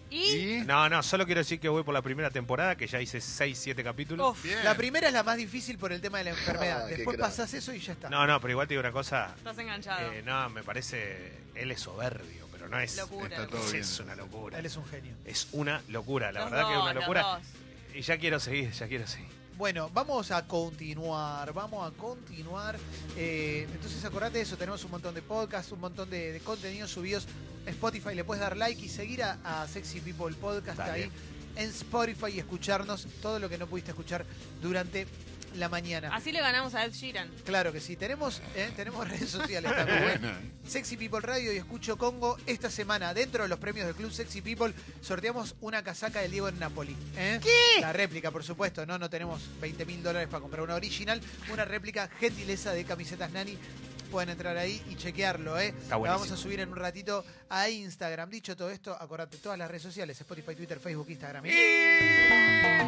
Y, 0.09 0.57
¿Y? 0.57 0.61
No, 0.65 0.89
no, 0.89 1.01
solo 1.01 1.25
quiero 1.25 1.39
decir 1.39 1.59
que 1.59 1.69
voy 1.69 1.81
por 1.83 1.93
la 1.93 2.03
primera 2.03 2.29
temporada, 2.29 2.75
que 2.75 2.85
ya 2.85 3.01
hice 3.01 3.19
6, 3.19 3.57
7 3.57 3.83
capítulos. 3.83 4.31
uf. 4.37 4.45
La 4.63 4.75
primera 4.75 5.07
es 5.07 5.13
la 5.13 5.23
más 5.23 5.37
difícil 5.37 5.79
por 5.79 5.91
el 5.91 6.01
tema 6.01 6.19
de 6.19 6.25
la 6.25 6.29
enfermedad. 6.31 6.83
Ah, 6.83 6.87
Después 6.87 7.17
pasas 7.17 7.51
eso 7.55 7.73
y 7.73 7.79
ya 7.79 7.93
está. 7.93 8.09
No, 8.11 8.27
no, 8.27 8.39
pero 8.39 8.51
igual 8.51 8.67
te 8.67 8.73
digo 8.75 8.81
una 8.81 8.91
cosa. 8.91 9.33
estás 9.37 9.57
enganchado. 9.57 10.11
eh, 10.11 10.21
no, 10.23 10.49
me 10.51 10.61
parece. 10.61 11.31
Él 11.55 11.71
es 11.71 11.79
soberbio, 11.81 12.47
pero 12.51 12.67
no 12.67 12.79
es. 12.79 12.95
Locura. 12.97 13.27
Está 13.27 13.47
todo 13.47 13.65
es, 13.65 13.71
bien. 13.71 13.83
es 13.83 13.99
una 14.01 14.15
locura. 14.15 14.59
Él 14.59 14.65
es 14.67 14.75
un 14.77 14.85
genio. 14.85 15.15
Es 15.25 15.47
una 15.51 15.81
locura, 15.87 16.31
la 16.31 16.41
Los 16.41 16.51
verdad 16.51 16.67
que 16.67 16.73
es 16.75 16.81
una 16.81 16.93
locura. 16.93 17.39
Y 17.93 18.01
ya 18.01 18.17
quiero 18.17 18.39
seguir, 18.39 18.71
ya 18.71 18.87
quiero 18.87 19.07
seguir. 19.07 19.27
Bueno, 19.57 19.89
vamos 19.93 20.31
a 20.31 20.47
continuar, 20.47 21.53
vamos 21.53 21.87
a 21.87 21.95
continuar. 21.95 22.77
Eh, 23.15 23.67
entonces 23.71 24.03
acordate 24.03 24.39
de 24.39 24.43
eso, 24.43 24.57
tenemos 24.57 24.83
un 24.83 24.91
montón 24.91 25.13
de 25.13 25.21
podcasts, 25.21 25.71
un 25.71 25.79
montón 25.79 26.09
de, 26.09 26.31
de 26.31 26.39
contenidos 26.39 26.91
subidos 26.91 27.27
en 27.65 27.69
Spotify. 27.73 28.15
Le 28.15 28.23
puedes 28.23 28.41
dar 28.41 28.57
like 28.57 28.83
y 28.83 28.89
seguir 28.89 29.23
a, 29.23 29.37
a 29.43 29.67
Sexy 29.67 29.99
People 29.99 30.35
Podcast 30.35 30.79
Dale. 30.79 31.03
ahí 31.03 31.11
en 31.55 31.69
Spotify 31.69 32.31
y 32.33 32.39
escucharnos 32.39 33.07
todo 33.21 33.37
lo 33.37 33.47
que 33.47 33.59
no 33.59 33.67
pudiste 33.67 33.91
escuchar 33.91 34.25
durante 34.59 35.05
la 35.55 35.69
mañana. 35.69 36.09
Así 36.13 36.31
le 36.31 36.39
ganamos 36.41 36.73
a 36.75 36.85
Ed 36.85 36.91
Sheeran. 36.91 37.29
Claro 37.45 37.71
que 37.71 37.79
sí. 37.79 37.95
Tenemos, 37.95 38.41
eh, 38.55 38.71
tenemos 38.75 39.07
redes 39.09 39.29
sociales 39.29 39.71
también. 39.75 40.25
¿eh? 40.25 40.51
Sexy 40.67 40.97
People 40.97 41.19
Radio 41.21 41.53
y 41.53 41.57
Escucho 41.57 41.97
Congo. 41.97 42.37
Esta 42.45 42.69
semana, 42.69 43.13
dentro 43.13 43.43
de 43.43 43.49
los 43.49 43.59
premios 43.59 43.85
del 43.85 43.95
Club 43.95 44.11
Sexy 44.11 44.41
People, 44.41 44.73
sorteamos 45.01 45.55
una 45.61 45.83
casaca 45.83 46.21
del 46.21 46.31
Diego 46.31 46.49
en 46.49 46.59
Napoli. 46.59 46.95
¿eh? 47.17 47.39
¿Qué? 47.41 47.81
La 47.81 47.93
réplica, 47.93 48.31
por 48.31 48.43
supuesto. 48.43 48.85
No, 48.85 48.97
no 48.97 49.09
tenemos 49.09 49.41
20 49.61 49.85
mil 49.85 50.03
dólares 50.03 50.27
para 50.29 50.41
comprar 50.41 50.63
una 50.63 50.75
original. 50.75 51.21
Una 51.51 51.65
réplica 51.65 52.09
gentileza 52.19 52.71
de 52.73 52.85
camisetas 52.85 53.31
Nani. 53.31 53.57
Pueden 54.13 54.29
entrar 54.29 54.55
ahí 54.57 54.79
y 54.91 54.95
chequearlo, 54.95 55.59
¿eh? 55.59 55.73
La 55.89 55.95
buenísimo. 55.95 56.19
vamos 56.19 56.31
a 56.31 56.37
subir 56.37 56.59
en 56.59 56.69
un 56.69 56.75
ratito 56.75 57.25
a 57.49 57.67
Instagram. 57.67 58.29
Dicho 58.29 58.55
todo 58.55 58.69
esto, 58.69 58.95
acordate, 58.97 59.37
todas 59.37 59.57
las 59.57 59.67
redes 59.67 59.81
sociales, 59.81 60.21
Spotify, 60.21 60.53
Twitter, 60.55 60.79
Facebook, 60.79 61.09
Instagram. 61.09 61.43
y- 61.47 61.51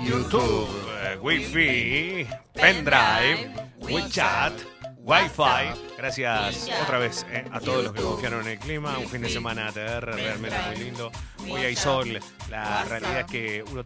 YouTube, 0.08 0.70
eh, 1.02 1.18
Wi-Fi, 1.20 2.28
Pendrive, 2.54 3.56
WeChat, 3.80 4.54
Wi-Fi. 5.00 5.96
Gracias 5.98 6.70
otra 6.84 7.00
vez 7.00 7.26
eh, 7.32 7.44
a 7.52 7.60
todos 7.60 7.84
los 7.86 7.94
que 7.94 8.04
confiaron 8.04 8.42
en 8.44 8.50
el 8.50 8.60
clima. 8.60 8.96
Un 9.00 9.10
fin 9.10 9.24
de 9.24 9.30
semana 9.30 9.70
ATR 9.70 10.06
realmente 10.06 10.56
muy 10.68 10.76
lindo. 10.78 11.12
Hoy 11.50 11.62
hay 11.62 11.76
sol. 11.76 12.20
La 12.52 12.84
realidad 12.86 13.22
es 13.22 13.26
que 13.26 13.64
uno 13.72 13.84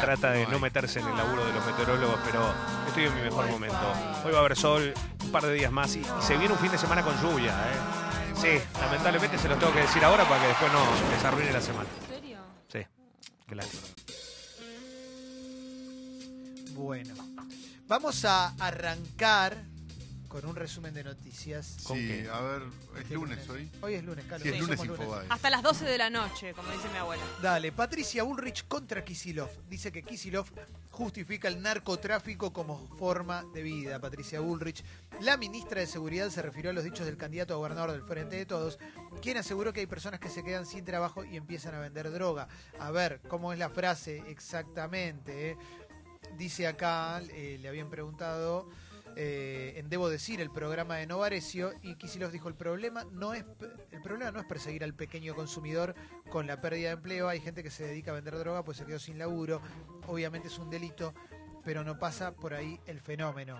trata 0.00 0.30
de 0.30 0.46
no 0.46 0.60
meterse 0.60 1.00
en 1.00 1.08
el 1.08 1.16
laburo 1.16 1.44
de 1.46 1.52
los 1.52 1.66
meteorólogos, 1.66 2.20
pero 2.24 2.54
estoy 2.86 3.04
en 3.06 3.14
mi 3.16 3.22
mejor 3.22 3.48
momento. 3.48 3.92
Hoy 4.24 4.30
va 4.30 4.38
a 4.38 4.40
haber 4.42 4.56
sol 4.56 4.94
un 5.26 5.32
par 5.32 5.44
de 5.44 5.52
días 5.54 5.72
más 5.72 5.94
y, 5.96 6.00
y 6.00 6.06
se 6.22 6.36
viene 6.36 6.54
un 6.54 6.58
fin 6.60 6.70
de 6.70 6.78
semana 6.78 7.02
con 7.02 7.14
lluvia. 7.20 7.50
eh. 7.52 7.76
Sí, 8.40 8.80
lamentablemente 8.80 9.38
se 9.38 9.48
los 9.48 9.58
tengo 9.58 9.72
que 9.72 9.80
decir 9.80 10.04
ahora 10.04 10.24
para 10.28 10.40
que 10.42 10.48
después 10.48 10.72
no 10.72 10.80
les 11.10 11.24
arruine 11.24 11.52
la 11.52 11.60
semana. 11.60 11.88
¿En 12.08 12.14
serio? 12.14 12.38
Sí, 12.68 12.80
qué 13.48 13.54
lástima. 13.54 13.82
Bueno, 16.74 17.14
vamos 17.88 18.24
a 18.26 18.54
arrancar 18.58 19.56
con 20.28 20.44
un 20.46 20.56
resumen 20.56 20.92
de 20.94 21.04
noticias. 21.04 21.76
¿Con 21.84 21.96
Sí, 21.96 22.06
qué? 22.08 22.28
a 22.30 22.40
ver, 22.40 22.62
es 23.00 23.10
lunes 23.10 23.48
hoy. 23.48 23.70
Hoy 23.82 23.94
es 23.94 24.04
lunes, 24.04 24.24
Carlos. 24.24 24.42
Sí, 24.42 24.48
es 24.48 24.54
hoy 24.54 24.60
lunes 24.60 24.84
Infobae. 24.84 25.26
Hasta 25.28 25.50
las 25.50 25.62
12 25.62 25.84
de 25.84 25.98
la 25.98 26.10
noche, 26.10 26.52
como 26.54 26.70
dice 26.70 26.88
mi 26.90 26.98
abuela. 26.98 27.22
Dale, 27.42 27.72
Patricia 27.72 28.22
Bullrich 28.22 28.66
contra 28.68 29.04
Kisilov. 29.04 29.50
Dice 29.68 29.90
que 29.92 30.02
Kisilov 30.02 30.46
justifica 30.90 31.48
el 31.48 31.60
narcotráfico 31.60 32.52
como 32.52 32.86
forma 32.96 33.44
de 33.52 33.62
vida. 33.62 34.00
Patricia 34.00 34.40
Bullrich, 34.40 34.82
la 35.20 35.36
ministra 35.36 35.80
de 35.80 35.86
Seguridad, 35.86 36.30
se 36.30 36.40
refirió 36.42 36.70
a 36.70 36.74
los 36.74 36.84
dichos 36.84 37.04
del 37.06 37.16
candidato 37.16 37.54
a 37.54 37.56
gobernador 37.58 37.92
del 37.92 38.02
Frente 38.02 38.36
de 38.36 38.46
Todos, 38.46 38.78
quien 39.20 39.36
aseguró 39.36 39.72
que 39.72 39.80
hay 39.80 39.86
personas 39.86 40.20
que 40.20 40.28
se 40.30 40.42
quedan 40.42 40.66
sin 40.66 40.84
trabajo 40.84 41.24
y 41.24 41.36
empiezan 41.36 41.74
a 41.74 41.80
vender 41.80 42.10
droga. 42.10 42.48
A 42.78 42.90
ver, 42.90 43.20
¿cómo 43.28 43.52
es 43.52 43.58
la 43.58 43.68
frase 43.68 44.22
exactamente? 44.28 45.50
eh? 45.50 45.56
Dice 46.36 46.66
acá, 46.66 47.20
eh, 47.30 47.58
le 47.60 47.68
habían 47.68 47.88
preguntado 47.88 48.68
eh, 49.16 49.72
en 49.76 49.88
Debo 49.88 50.10
Decir, 50.10 50.42
el 50.42 50.50
programa 50.50 50.96
de 50.96 51.06
Novarecio, 51.06 51.72
y 51.82 51.94
Kicillof 51.94 52.30
dijo, 52.30 52.48
el 52.48 52.54
problema, 52.54 53.04
no 53.12 53.32
es, 53.32 53.44
el 53.90 54.02
problema 54.02 54.30
no 54.30 54.40
es 54.40 54.44
perseguir 54.44 54.84
al 54.84 54.94
pequeño 54.94 55.34
consumidor 55.34 55.94
con 56.28 56.46
la 56.46 56.60
pérdida 56.60 56.88
de 56.88 56.94
empleo, 56.94 57.28
hay 57.28 57.40
gente 57.40 57.62
que 57.62 57.70
se 57.70 57.86
dedica 57.86 58.10
a 58.10 58.14
vender 58.14 58.36
droga, 58.38 58.62
pues 58.62 58.76
se 58.76 58.84
quedó 58.84 58.98
sin 58.98 59.18
laburo, 59.18 59.62
obviamente 60.06 60.48
es 60.48 60.58
un 60.58 60.68
delito, 60.68 61.14
pero 61.66 61.82
no 61.82 61.98
pasa 61.98 62.30
por 62.30 62.54
ahí 62.54 62.78
el 62.86 63.00
fenómeno. 63.00 63.58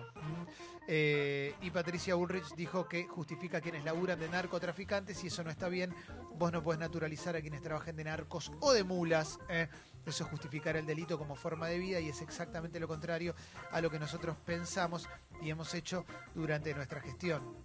Eh, 0.87 1.53
y 1.61 1.69
Patricia 1.71 2.15
Bullrich 2.15 2.55
dijo 2.55 2.87
que 2.87 3.05
justifica 3.05 3.57
a 3.57 3.61
quienes 3.61 3.83
laburan 3.83 4.17
de 4.17 4.29
narcotraficantes 4.29 5.21
y 5.25 5.27
eso 5.27 5.43
no 5.43 5.49
está 5.49 5.67
bien. 5.67 5.93
Vos 6.35 6.53
no 6.53 6.63
podés 6.63 6.79
naturalizar 6.79 7.35
a 7.35 7.41
quienes 7.41 7.61
trabajen 7.61 7.97
de 7.97 8.05
narcos 8.05 8.49
o 8.61 8.71
de 8.71 8.85
mulas. 8.85 9.39
¿eh? 9.49 9.67
Eso 10.05 10.23
es 10.23 10.29
justificar 10.29 10.77
el 10.77 10.85
delito 10.85 11.17
como 11.19 11.35
forma 11.35 11.67
de 11.67 11.79
vida 11.79 11.99
y 11.99 12.07
es 12.07 12.21
exactamente 12.21 12.79
lo 12.79 12.87
contrario 12.87 13.35
a 13.71 13.81
lo 13.81 13.91
que 13.91 13.99
nosotros 13.99 14.37
pensamos 14.45 15.09
y 15.41 15.49
hemos 15.49 15.73
hecho 15.73 16.05
durante 16.33 16.73
nuestra 16.73 17.01
gestión. 17.01 17.57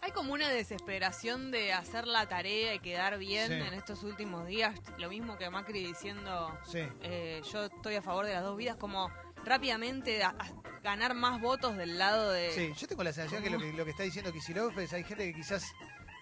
Hay 0.00 0.12
como 0.12 0.32
una 0.32 0.48
desesperación 0.48 1.50
de 1.50 1.72
hacer 1.72 2.06
la 2.06 2.28
tarea 2.28 2.72
y 2.74 2.78
quedar 2.78 3.18
bien 3.18 3.48
Sí. 3.48 3.54
en 3.54 3.74
estos 3.74 4.04
últimos 4.04 4.46
días. 4.46 4.78
Lo 4.98 5.08
mismo 5.08 5.36
que 5.38 5.50
Macri 5.50 5.84
diciendo, 5.84 6.56
Sí. 6.70 6.80
eh, 7.02 7.40
yo 7.52 7.64
estoy 7.64 7.96
a 7.96 8.02
favor 8.02 8.26
de 8.26 8.34
las 8.34 8.44
dos 8.44 8.56
vidas, 8.56 8.76
como 8.76 9.10
rápidamente 9.44 10.22
a- 10.22 10.30
a 10.38 10.80
ganar 10.82 11.14
más 11.14 11.40
votos 11.40 11.76
del 11.76 11.98
lado 11.98 12.30
de... 12.30 12.50
Sí, 12.52 12.72
yo 12.76 12.86
tengo 12.88 13.02
la 13.04 13.12
sensación 13.12 13.42
que 13.42 13.50
lo 13.50 13.58
que, 13.58 13.72
lo 13.72 13.84
que 13.84 13.90
está 13.92 14.02
diciendo 14.02 14.32
Kicillof 14.32 14.76
es 14.78 14.92
hay 14.92 15.04
gente 15.04 15.24
que 15.30 15.34
quizás 15.34 15.64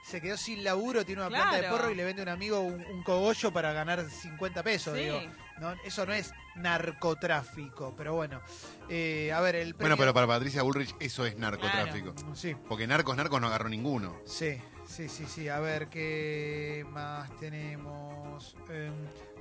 se 0.04 0.20
quedó 0.20 0.36
sin 0.36 0.64
laburo, 0.64 1.04
tiene 1.04 1.20
una 1.22 1.28
planta 1.30 1.60
de 1.60 1.68
porro 1.68 1.90
y 1.90 1.94
le 1.94 2.04
vende 2.04 2.22
a 2.22 2.24
un 2.24 2.28
amigo 2.30 2.60
un, 2.60 2.84
un 2.86 3.02
cogollo 3.02 3.52
para 3.52 3.72
ganar 3.72 4.04
50 4.08 4.62
pesos. 4.62 4.96
Sí. 4.96 5.04
Digo. 5.04 5.20
No, 5.58 5.72
eso 5.84 6.06
no 6.06 6.14
es 6.14 6.32
narcotráfico, 6.56 7.94
pero 7.96 8.14
bueno. 8.14 8.40
Eh, 8.88 9.30
a 9.32 9.40
ver, 9.40 9.56
el 9.56 9.74
Bueno, 9.74 9.94
premio- 9.96 9.98
pero 9.98 10.14
para 10.14 10.26
Patricia 10.26 10.62
Bullrich 10.62 10.94
eso 11.00 11.26
es 11.26 11.36
narcotráfico. 11.36 12.14
Sí. 12.34 12.56
Porque 12.68 12.86
narcos, 12.86 13.16
narcos 13.16 13.40
no 13.40 13.46
agarró 13.48 13.68
ninguno. 13.68 14.16
Sí, 14.24 14.58
sí, 14.86 15.08
sí, 15.08 15.26
sí. 15.26 15.48
A 15.48 15.60
ver, 15.60 15.88
¿qué 15.88 16.84
más 16.90 17.30
tenemos? 17.38 18.56
Eh, 18.70 18.90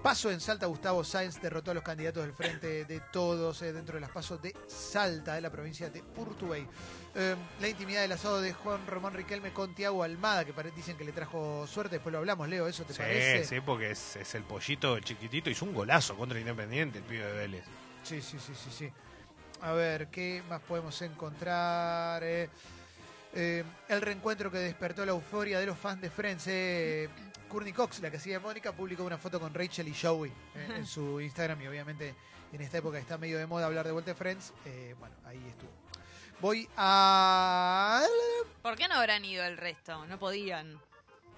paso 0.01 0.31
en 0.31 0.39
Salta, 0.39 0.65
Gustavo 0.65 1.03
Sáenz 1.03 1.41
derrotó 1.41 1.71
a 1.71 1.73
los 1.73 1.83
candidatos 1.83 2.23
del 2.23 2.33
Frente 2.33 2.85
de 2.85 2.99
Todos 3.11 3.61
eh, 3.61 3.73
dentro 3.73 3.95
de 3.95 4.01
las 4.01 4.09
pasos 4.11 4.41
de 4.41 4.55
Salta, 4.67 5.35
de 5.35 5.41
la 5.41 5.49
provincia 5.49 5.89
de 5.89 6.03
Urtubey. 6.15 6.65
Eh, 7.15 7.35
la 7.59 7.67
intimidad 7.67 8.01
del 8.01 8.11
asado 8.11 8.39
de 8.41 8.53
Juan 8.53 8.85
Román 8.87 9.13
Riquelme 9.13 9.51
con 9.51 9.73
Tiago 9.75 10.03
Almada, 10.03 10.45
que 10.45 10.53
dicen 10.75 10.97
que 10.97 11.03
le 11.03 11.11
trajo 11.11 11.65
suerte. 11.67 11.95
Después 11.95 12.13
lo 12.13 12.19
hablamos, 12.19 12.47
Leo, 12.47 12.67
¿eso 12.67 12.83
te 12.83 12.93
Sí, 12.93 12.99
parece? 12.99 13.43
sí, 13.45 13.61
porque 13.61 13.91
es, 13.91 14.15
es 14.15 14.35
el 14.35 14.43
pollito, 14.43 14.95
el 14.95 15.03
chiquitito, 15.03 15.49
hizo 15.49 15.65
un 15.65 15.73
golazo 15.73 16.15
contra 16.15 16.39
Independiente, 16.39 16.99
el 16.99 17.03
pibe 17.05 17.25
de 17.25 17.33
Vélez. 17.33 17.63
Sí, 18.03 18.21
sí, 18.21 18.37
sí, 18.39 18.53
sí, 18.55 18.69
sí. 18.71 18.91
A 19.61 19.73
ver, 19.73 20.07
¿qué 20.07 20.41
más 20.49 20.61
podemos 20.61 21.01
encontrar? 21.01 22.23
Eh, 22.23 22.49
eh, 23.33 23.63
el 23.89 24.01
reencuentro 24.01 24.49
que 24.49 24.57
despertó 24.59 25.05
la 25.05 25.11
euforia 25.11 25.59
de 25.59 25.65
los 25.65 25.77
fans 25.77 26.01
de 26.01 26.09
Friends. 26.09 26.47
Courtney 27.49 27.73
Cox, 27.73 27.99
la 27.99 28.09
que 28.11 28.17
hacía 28.17 28.39
Mónica, 28.39 28.71
publicó 28.71 29.03
una 29.03 29.17
foto 29.17 29.39
con 29.39 29.53
Rachel 29.53 29.87
y 29.87 29.93
Joey 29.99 30.31
eh, 30.55 30.73
en 30.77 30.85
su 30.85 31.19
Instagram 31.19 31.61
y 31.63 31.67
obviamente 31.67 32.15
en 32.53 32.61
esta 32.61 32.77
época 32.77 32.97
está 32.99 33.17
medio 33.17 33.37
de 33.37 33.45
moda 33.47 33.65
hablar 33.65 33.85
de 33.85 33.91
vuelta 33.91 34.11
de 34.11 34.15
Friends. 34.15 34.53
eh, 34.65 34.95
bueno, 34.99 35.15
ahí 35.25 35.43
estuvo. 35.47 35.69
Voy 36.41 36.69
a... 36.77 38.01
¿Por 38.61 38.75
qué 38.77 38.87
no 38.87 38.95
habrán 38.95 39.25
ido 39.25 39.43
el 39.43 39.57
resto? 39.57 40.05
No 40.05 40.17
podían. 40.17 40.79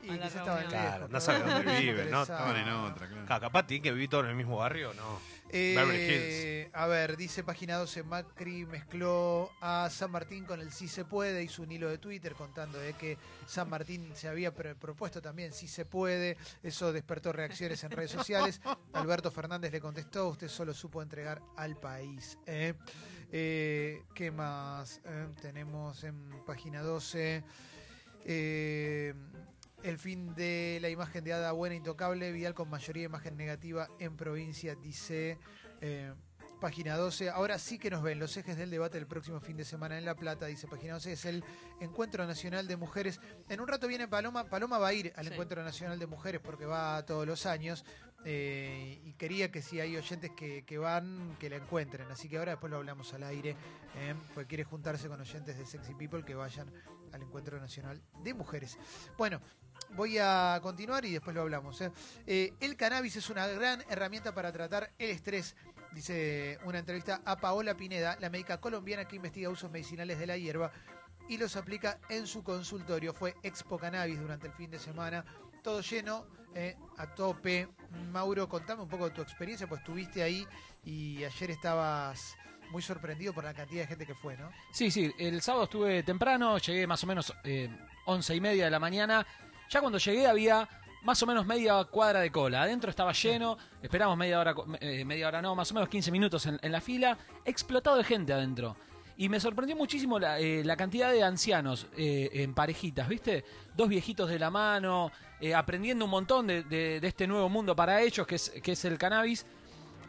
Y 0.03 0.09
a 0.09 0.13
la 0.13 0.17
quizás 0.27 0.35
estaban. 0.35 0.67
Claro, 0.67 0.93
lejos, 0.97 1.09
no 1.11 1.21
sabe 1.21 1.39
pero 1.41 1.53
dónde 1.55 1.79
viven. 1.79 2.13
Estaban 2.15 2.55
en 2.55 2.69
otra, 2.69 3.07
claro. 3.07 3.25
Ca- 3.27 3.39
Capaz 3.39 3.67
tienen 3.67 3.83
que 3.83 3.91
vivir 3.91 4.09
todos 4.09 4.23
en 4.25 4.29
el 4.31 4.35
mismo 4.35 4.57
barrio, 4.57 4.93
¿no? 4.95 5.19
Beverly 5.51 5.99
Hills. 5.99 6.23
Eh, 6.23 6.69
a 6.73 6.87
ver, 6.87 7.17
dice 7.17 7.43
página 7.43 7.77
12, 7.77 8.03
Macri 8.03 8.65
mezcló 8.65 9.51
a 9.61 9.89
San 9.91 10.11
Martín 10.11 10.45
con 10.45 10.59
el 10.61 10.71
Sí 10.71 10.87
se 10.87 11.05
puede, 11.05 11.43
hizo 11.43 11.63
un 11.63 11.71
hilo 11.71 11.89
de 11.89 11.97
Twitter 11.97 12.33
contando 12.33 12.79
de 12.79 12.93
que 12.93 13.17
San 13.45 13.69
Martín 13.69 14.11
se 14.15 14.27
había 14.27 14.53
propuesto 14.53 15.21
también 15.21 15.53
Sí 15.53 15.67
se 15.67 15.85
puede, 15.85 16.37
eso 16.63 16.93
despertó 16.93 17.33
reacciones 17.33 17.83
en 17.83 17.91
redes 17.91 18.11
sociales. 18.11 18.61
Alberto 18.93 19.31
Fernández 19.31 19.71
le 19.71 19.81
contestó, 19.81 20.29
usted 20.29 20.47
solo 20.47 20.73
supo 20.73 21.01
entregar 21.01 21.41
al 21.57 21.77
país. 21.77 22.37
¿eh? 22.45 22.73
Eh, 23.31 24.03
¿Qué 24.13 24.31
más 24.31 25.01
tenemos 25.41 26.03
en 26.03 26.43
página 26.45 26.81
12? 26.81 27.43
Eh, 28.25 29.13
el 29.83 29.97
fin 29.97 30.33
de 30.35 30.79
la 30.81 30.89
imagen 30.89 31.23
de 31.23 31.33
Ada 31.33 31.51
Buena 31.51 31.75
Intocable, 31.75 32.31
Vidal 32.31 32.53
con 32.53 32.69
mayoría 32.69 33.01
de 33.01 33.05
imagen 33.05 33.37
negativa 33.37 33.89
en 33.99 34.15
provincia, 34.15 34.75
dice 34.75 35.37
eh, 35.81 36.13
página 36.59 36.95
12. 36.95 37.29
Ahora 37.29 37.57
sí 37.57 37.79
que 37.79 37.89
nos 37.89 38.03
ven 38.03 38.19
los 38.19 38.37
ejes 38.37 38.55
del 38.55 38.69
debate 38.69 38.97
del 38.97 39.07
próximo 39.07 39.39
fin 39.39 39.57
de 39.57 39.65
semana 39.65 39.97
en 39.97 40.05
La 40.05 40.15
Plata, 40.15 40.45
dice 40.45 40.67
página 40.67 40.93
12, 40.93 41.13
es 41.13 41.25
el 41.25 41.43
Encuentro 41.79 42.25
Nacional 42.25 42.67
de 42.67 42.77
Mujeres. 42.77 43.19
En 43.49 43.59
un 43.59 43.67
rato 43.67 43.87
viene 43.87 44.07
Paloma, 44.07 44.45
Paloma 44.45 44.77
va 44.77 44.89
a 44.89 44.93
ir 44.93 45.11
al 45.15 45.25
Sí. 45.25 45.31
Encuentro 45.31 45.63
Nacional 45.63 45.99
de 45.99 46.07
Mujeres 46.07 46.41
porque 46.41 46.65
va 46.65 47.03
todos 47.05 47.25
los 47.25 47.45
años 47.45 47.83
eh, 48.23 49.01
y 49.03 49.13
quería 49.13 49.51
que 49.51 49.61
si 49.61 49.79
hay 49.79 49.97
oyentes 49.97 50.31
que, 50.37 50.63
que 50.63 50.77
van, 50.77 51.35
que 51.39 51.49
la 51.49 51.55
encuentren. 51.55 52.09
Así 52.11 52.29
que 52.29 52.37
ahora 52.37 52.51
después 52.51 52.69
lo 52.69 52.77
hablamos 52.77 53.13
al 53.13 53.23
aire, 53.23 53.55
eh, 53.95 54.13
porque 54.33 54.47
quiere 54.47 54.63
juntarse 54.63 55.07
con 55.07 55.19
oyentes 55.19 55.57
de 55.57 55.65
Sexy 55.65 55.95
People 55.95 56.23
que 56.23 56.35
vayan 56.35 56.71
al 57.11 57.21
Encuentro 57.21 57.59
Nacional 57.59 58.01
de 58.23 58.33
Mujeres. 58.33 58.77
Bueno, 59.17 59.41
voy 59.89 60.17
a 60.17 60.59
continuar 60.61 61.05
y 61.05 61.11
después 61.11 61.35
lo 61.35 61.41
hablamos. 61.41 61.79
¿eh? 61.81 61.91
Eh, 62.25 62.53
el 62.59 62.75
cannabis 62.75 63.15
es 63.15 63.29
una 63.29 63.47
gran 63.47 63.83
herramienta 63.89 64.33
para 64.33 64.51
tratar 64.51 64.91
el 64.97 65.09
estrés, 65.09 65.55
dice 65.93 66.59
una 66.65 66.79
entrevista 66.79 67.21
a 67.25 67.37
Paola 67.37 67.75
Pineda, 67.75 68.17
la 68.19 68.29
médica 68.29 68.59
colombiana 68.59 69.05
que 69.05 69.15
investiga 69.15 69.49
usos 69.49 69.71
medicinales 69.71 70.19
de 70.19 70.27
la 70.27 70.37
hierba 70.37 70.71
y 71.27 71.37
los 71.37 71.55
aplica 71.55 71.99
en 72.09 72.27
su 72.27 72.43
consultorio. 72.43 73.13
Fue 73.13 73.35
Expo 73.43 73.77
Cannabis 73.77 74.19
durante 74.19 74.47
el 74.47 74.53
fin 74.53 74.71
de 74.71 74.79
semana, 74.79 75.23
todo 75.63 75.81
lleno, 75.81 76.25
eh, 76.55 76.75
a 76.97 77.07
tope. 77.07 77.67
Mauro, 78.11 78.47
contame 78.49 78.83
un 78.83 78.89
poco 78.89 79.05
de 79.09 79.15
tu 79.15 79.21
experiencia, 79.21 79.67
pues 79.67 79.81
estuviste 79.81 80.23
ahí 80.23 80.45
y 80.83 81.23
ayer 81.23 81.51
estabas 81.51 82.35
muy 82.71 82.81
sorprendido 82.81 83.33
por 83.33 83.43
la 83.43 83.53
cantidad 83.53 83.81
de 83.81 83.87
gente 83.87 84.05
que 84.05 84.15
fue, 84.15 84.37
¿no? 84.37 84.49
Sí, 84.71 84.89
sí, 84.91 85.13
el 85.19 85.41
sábado 85.41 85.65
estuve 85.65 86.03
temprano, 86.03 86.57
llegué 86.57 86.87
más 86.87 87.03
o 87.03 87.07
menos 87.07 87.33
eh, 87.43 87.69
once 88.05 88.33
y 88.33 88.41
media 88.41 88.65
de 88.65 88.71
la 88.71 88.79
mañana. 88.79 89.25
Ya 89.71 89.79
cuando 89.79 89.97
llegué 89.99 90.27
había 90.27 90.67
más 91.03 91.23
o 91.23 91.25
menos 91.25 91.45
media 91.45 91.81
cuadra 91.85 92.19
de 92.19 92.29
cola. 92.29 92.63
Adentro 92.63 92.89
estaba 92.89 93.13
lleno, 93.13 93.57
esperamos 93.81 94.17
media 94.17 94.37
hora, 94.39 94.53
eh, 94.81 95.05
media 95.05 95.29
hora 95.29 95.41
no, 95.41 95.55
más 95.55 95.71
o 95.71 95.73
menos 95.73 95.87
15 95.87 96.11
minutos 96.11 96.45
en, 96.45 96.71
la 96.71 96.81
fila, 96.81 97.17
explotado 97.45 97.95
de 97.95 98.03
gente 98.03 98.33
adentro. 98.33 98.75
Y 99.15 99.29
me 99.29 99.39
sorprendió 99.39 99.77
muchísimo 99.77 100.19
la, 100.19 100.41
eh, 100.41 100.61
cantidad 100.77 101.09
de 101.09 101.23
ancianos 101.23 101.87
eh, 101.95 102.29
en 102.33 102.53
parejitas, 102.53 103.07
¿viste? 103.07 103.45
Dos 103.73 103.87
viejitos 103.87 104.29
de 104.29 104.39
la 104.39 104.49
mano, 104.51 105.09
aprendiendo 105.55 106.03
un 106.05 106.11
montón 106.11 106.47
de, 106.47 106.63
de- 106.63 106.99
de 106.99 107.07
este 107.07 107.25
nuevo 107.25 107.47
mundo 107.47 107.73
para 107.73 108.01
ellos, 108.01 108.27
que 108.27 108.35
es, 108.35 108.49
que 108.61 108.73
es 108.73 108.83
el 108.85 108.97
cannabis. 108.97 109.45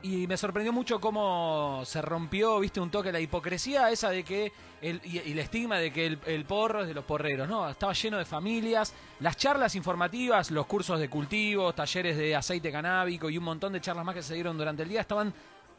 Y 0.03 0.27
me 0.27 0.37
sorprendió 0.37 0.73
mucho 0.73 1.01
cómo 1.01 1.83
se 1.85 2.03
rompió, 2.03 2.59
viste, 2.59 2.81
un 2.81 2.91
toque 2.91 3.13
la 3.13 3.21
hipocresía 3.21 3.89
esa 3.91 4.11
de 4.11 4.25
que, 4.25 4.53
el, 4.81 5.01
y, 5.05 5.21
y 5.21 5.33
el 5.33 5.39
estigma 5.39 5.79
de 5.79 5.93
que 5.93 6.07
el, 6.07 6.19
el 6.27 6.45
porro 6.45 6.83
es 6.83 6.89
de 6.89 6.95
los 6.95 7.05
porreros, 7.05 7.49
¿no? 7.49 7.69
Estaba 7.69 7.93
lleno 7.93 8.19
de 8.19 8.25
familias, 8.25 8.95
las 9.21 9.37
charlas 9.37 9.77
informativas, 9.77 10.51
los 10.51 10.67
cursos 10.67 10.99
de 10.99 11.09
cultivo, 11.09 11.73
talleres 11.73 12.17
de 12.17 12.35
aceite 12.35 12.73
canábico 12.73 13.31
y 13.31 13.39
un 13.39 13.45
montón 13.45 13.73
de 13.73 13.81
charlas 13.81 14.05
más 14.05 14.17
que 14.17 14.25
se 14.25 14.35
dieron 14.35 14.59
durante 14.59 14.83
el 14.83 14.89
día 14.89 15.03
estaban 15.03 15.33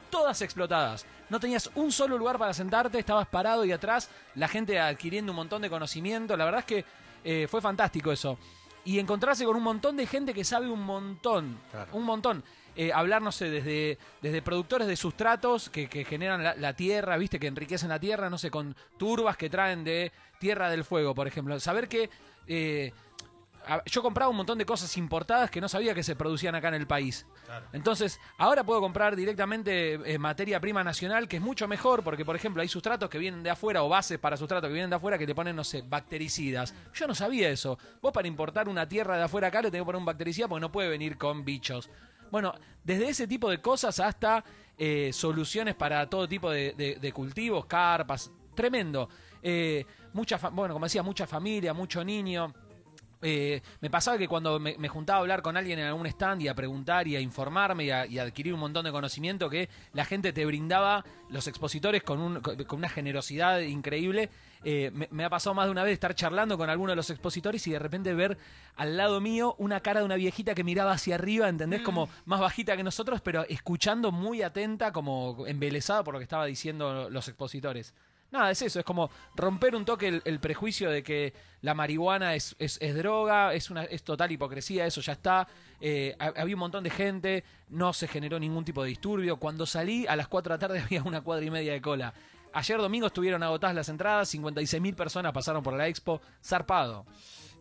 todas 0.10 0.42
explotadas. 0.42 1.06
No 1.30 1.40
tenías 1.40 1.70
un 1.76 1.92
solo 1.92 2.18
lugar 2.18 2.38
para 2.38 2.54
sentarte, 2.54 3.00
estabas 3.00 3.28
parado 3.28 3.66
y 3.66 3.72
atrás 3.72 4.10
la 4.36 4.48
gente 4.48 4.80
adquiriendo 4.80 5.32
un 5.32 5.38
montón 5.38 5.64
de 5.64 5.70
conocimiento. 5.70 6.38
La 6.38 6.46
verdad 6.46 6.60
es 6.60 6.66
que 6.66 6.86
eh, 7.26 7.48
fue 7.50 7.60
fantástico 7.60 8.12
eso. 8.12 8.38
Y 8.86 9.00
encontrarse 9.00 9.44
con 9.44 9.56
un 9.56 9.64
montón 9.64 9.98
de 9.98 10.06
gente 10.06 10.34
que 10.34 10.44
sabe 10.44 10.70
un 10.70 10.82
montón, 10.82 11.58
un 11.94 12.04
montón. 12.04 12.44
Eh, 12.76 12.92
hablar, 12.92 13.22
no 13.22 13.32
sé, 13.32 13.50
desde, 13.50 13.98
desde 14.22 14.42
productores 14.42 14.88
de 14.88 14.96
sustratos 14.96 15.70
que, 15.70 15.88
que 15.88 16.06
generan 16.06 16.44
la, 16.44 16.56
la 16.56 16.74
tierra, 16.76 17.18
viste, 17.18 17.40
que 17.40 17.48
enriquecen 17.48 17.90
la 17.90 18.00
tierra, 18.00 18.30
no 18.30 18.38
sé, 18.38 18.50
con 18.50 18.76
turbas 18.98 19.38
que 19.38 19.50
traen 19.50 19.84
de 19.84 20.12
Tierra 20.40 20.70
del 20.70 20.84
Fuego, 20.84 21.16
por 21.16 21.28
ejemplo. 21.28 21.60
Saber 21.60 21.88
que 21.88 22.10
eh, 22.48 22.92
yo 23.86 24.02
compraba 24.02 24.30
un 24.30 24.36
montón 24.36 24.58
de 24.58 24.66
cosas 24.66 24.98
importadas 24.98 25.50
que 25.50 25.62
no 25.62 25.70
sabía 25.70 25.94
que 25.94 26.04
se 26.04 26.16
producían 26.16 26.56
acá 26.56 26.68
en 26.68 26.74
el 26.74 26.88
país. 26.88 27.26
Entonces, 27.72 28.20
ahora 28.38 28.64
puedo 28.64 28.82
comprar 28.82 29.16
directamente 29.16 29.94
eh, 29.94 30.18
materia 30.18 30.60
prima 30.60 30.84
nacional, 30.84 31.28
que 31.28 31.38
es 31.38 31.42
mucho 31.42 31.68
mejor, 31.68 32.04
porque, 32.04 32.26
por 32.26 32.36
ejemplo, 32.36 32.62
hay 32.62 32.68
sustratos 32.68 33.10
que 33.10 33.18
vienen 33.18 33.44
de 33.44 33.52
afuera 33.52 33.84
o 33.84 33.90
bases 33.90 34.20
para 34.20 34.36
sustratos 34.36 34.68
que 34.68 34.74
vienen 34.74 34.90
de 34.90 34.98
afuera 34.98 35.18
que 35.18 35.28
te 35.28 35.36
ponen, 35.36 35.56
no 35.56 35.64
sé, 35.64 35.82
bactericidas. 35.82 36.74
Yo 36.94 37.08
no 37.08 37.16
sabía 37.16 37.50
eso. 37.50 37.78
Vos 38.02 38.12
para 38.12 38.28
importar 38.28 38.68
una 38.68 38.88
tierra 38.88 39.16
de 39.16 39.24
afuera 39.24 39.48
acá 39.48 39.62
le 39.62 39.72
tenés 39.72 39.82
que 39.82 39.86
poner 39.86 40.00
un 40.00 40.06
bactericida 40.06 40.48
porque 40.48 40.62
no 40.62 40.72
puede 40.72 40.90
venir 40.90 41.18
con 41.18 41.46
bichos. 41.46 41.90
Bueno, 42.34 42.52
desde 42.84 43.10
ese 43.10 43.28
tipo 43.28 43.48
de 43.48 43.62
cosas 43.62 44.00
hasta 44.00 44.44
eh, 44.76 45.12
soluciones 45.14 45.76
para 45.76 46.10
todo 46.10 46.28
tipo 46.28 46.50
de, 46.50 47.12
cultivos, 47.14 47.68
carpas, 47.68 48.32
tremendo. 48.56 49.08
Eh, 49.44 49.86
mucha, 50.14 50.38
bueno, 50.50 50.74
como 50.74 50.88
decía, 50.88 51.04
mucha 51.04 51.28
familia, 51.28 51.76
mucho 51.76 52.04
niño. 52.04 52.52
Eh, 53.24 53.62
me 53.80 53.90
pasaba 53.90 54.18
que 54.18 54.28
cuando 54.28 54.60
me, 54.60 54.76
me 54.78 54.90
juntaba 54.90 55.18
a 55.18 55.22
hablar 55.22 55.42
con 55.42 55.56
alguien 55.58 55.80
en 55.80 55.86
algún 55.86 56.06
stand 56.08 56.42
y 56.42 56.50
a 56.50 56.54
preguntar 56.54 57.08
y 57.08 57.16
a 57.16 57.22
informarme 57.22 57.86
y 57.86 57.90
a, 57.92 58.06
y 58.06 58.20
a 58.20 58.24
adquirir 58.24 58.54
un 58.54 58.60
montón 58.60 58.84
de 58.86 58.92
conocimiento 58.92 59.50
que 59.50 59.70
la 59.94 60.04
gente 60.06 60.34
te 60.34 60.46
brindaba, 60.46 61.06
los 61.30 61.48
expositores, 61.48 62.04
con, 62.04 62.20
un- 62.20 62.42
con 62.42 62.78
una 62.80 62.90
generosidad 62.90 63.60
increíble. 63.62 64.30
Eh, 64.66 64.92
me, 64.94 65.08
me 65.12 65.26
ha 65.26 65.30
pasado 65.30 65.54
más 65.54 65.66
de 65.66 65.72
una 65.72 65.84
vez 65.84 65.94
estar 65.94 66.16
charlando 66.16 66.58
con 66.58 66.70
alguno 66.70 66.92
de 66.92 66.96
los 66.96 67.10
expositores 67.10 67.66
y 67.68 67.72
de 67.72 67.80
repente 67.80 68.14
ver 68.14 68.38
al 68.76 68.96
lado 68.98 69.20
mío 69.20 69.56
una 69.58 69.80
cara 69.82 70.00
de 70.02 70.06
una 70.06 70.16
viejita 70.16 70.54
que 70.56 70.64
miraba 70.64 70.92
hacia 70.94 71.16
arriba, 71.16 71.50
¿entendés? 71.50 71.82
Como 71.82 72.08
más 72.26 72.40
bajita 72.40 72.78
que 72.78 72.84
nosotros, 72.84 73.22
pero 73.22 73.46
escuchando 73.50 74.12
muy 74.12 74.42
atenta, 74.42 74.92
como 74.94 75.46
embelesada 75.48 76.04
por 76.04 76.14
lo 76.14 76.20
que 76.20 76.24
estaba 76.24 76.46
diciendo 76.46 77.10
los 77.10 77.28
expositores. 77.28 77.94
Nada, 78.34 78.50
es 78.50 78.64
eso, 78.64 78.80
es 78.80 78.86
como 78.86 79.12
romper 79.36 79.76
un 79.76 79.86
toque 79.86 80.08
el, 80.26 80.40
prejuicio 80.40 80.90
de 80.90 81.04
que 81.04 81.36
la 81.62 81.76
marihuana 81.76 82.34
es, 82.34 82.56
es, 82.58 82.80
droga, 82.96 83.54
es 83.54 83.70
una 83.70 83.84
es 83.84 84.02
total 84.04 84.32
hipocresía, 84.32 84.88
eso 84.88 85.02
ya 85.02 85.14
está. 85.14 85.48
Eh, 85.80 86.16
ha- 86.18 86.34
había 86.42 86.56
un 86.56 86.62
montón 86.62 86.84
de 86.84 86.90
gente, 86.90 87.44
no 87.70 87.94
se 87.94 88.08
generó 88.08 88.40
ningún 88.40 88.66
tipo 88.66 88.82
de 88.82 88.90
disturbio. 88.90 89.38
Cuando 89.38 89.68
salí 89.68 90.08
a 90.08 90.16
las 90.16 90.28
4 90.28 90.50
de 90.52 90.56
la 90.56 90.60
tarde 90.60 90.80
había 90.84 91.04
una 91.04 91.22
cuadra 91.22 91.46
y 91.46 91.52
media 91.52 91.74
de 91.74 91.82
cola. 91.82 92.12
Ayer 92.54 92.80
domingo 92.80 93.06
estuvieron 93.06 93.44
agotadas 93.44 93.76
las 93.76 93.90
entradas, 93.90 94.34
56.000 94.34 94.96
personas 94.96 95.32
pasaron 95.32 95.62
por 95.62 95.76
la 95.76 95.88
expo, 95.88 96.20
zarpado. 96.44 97.06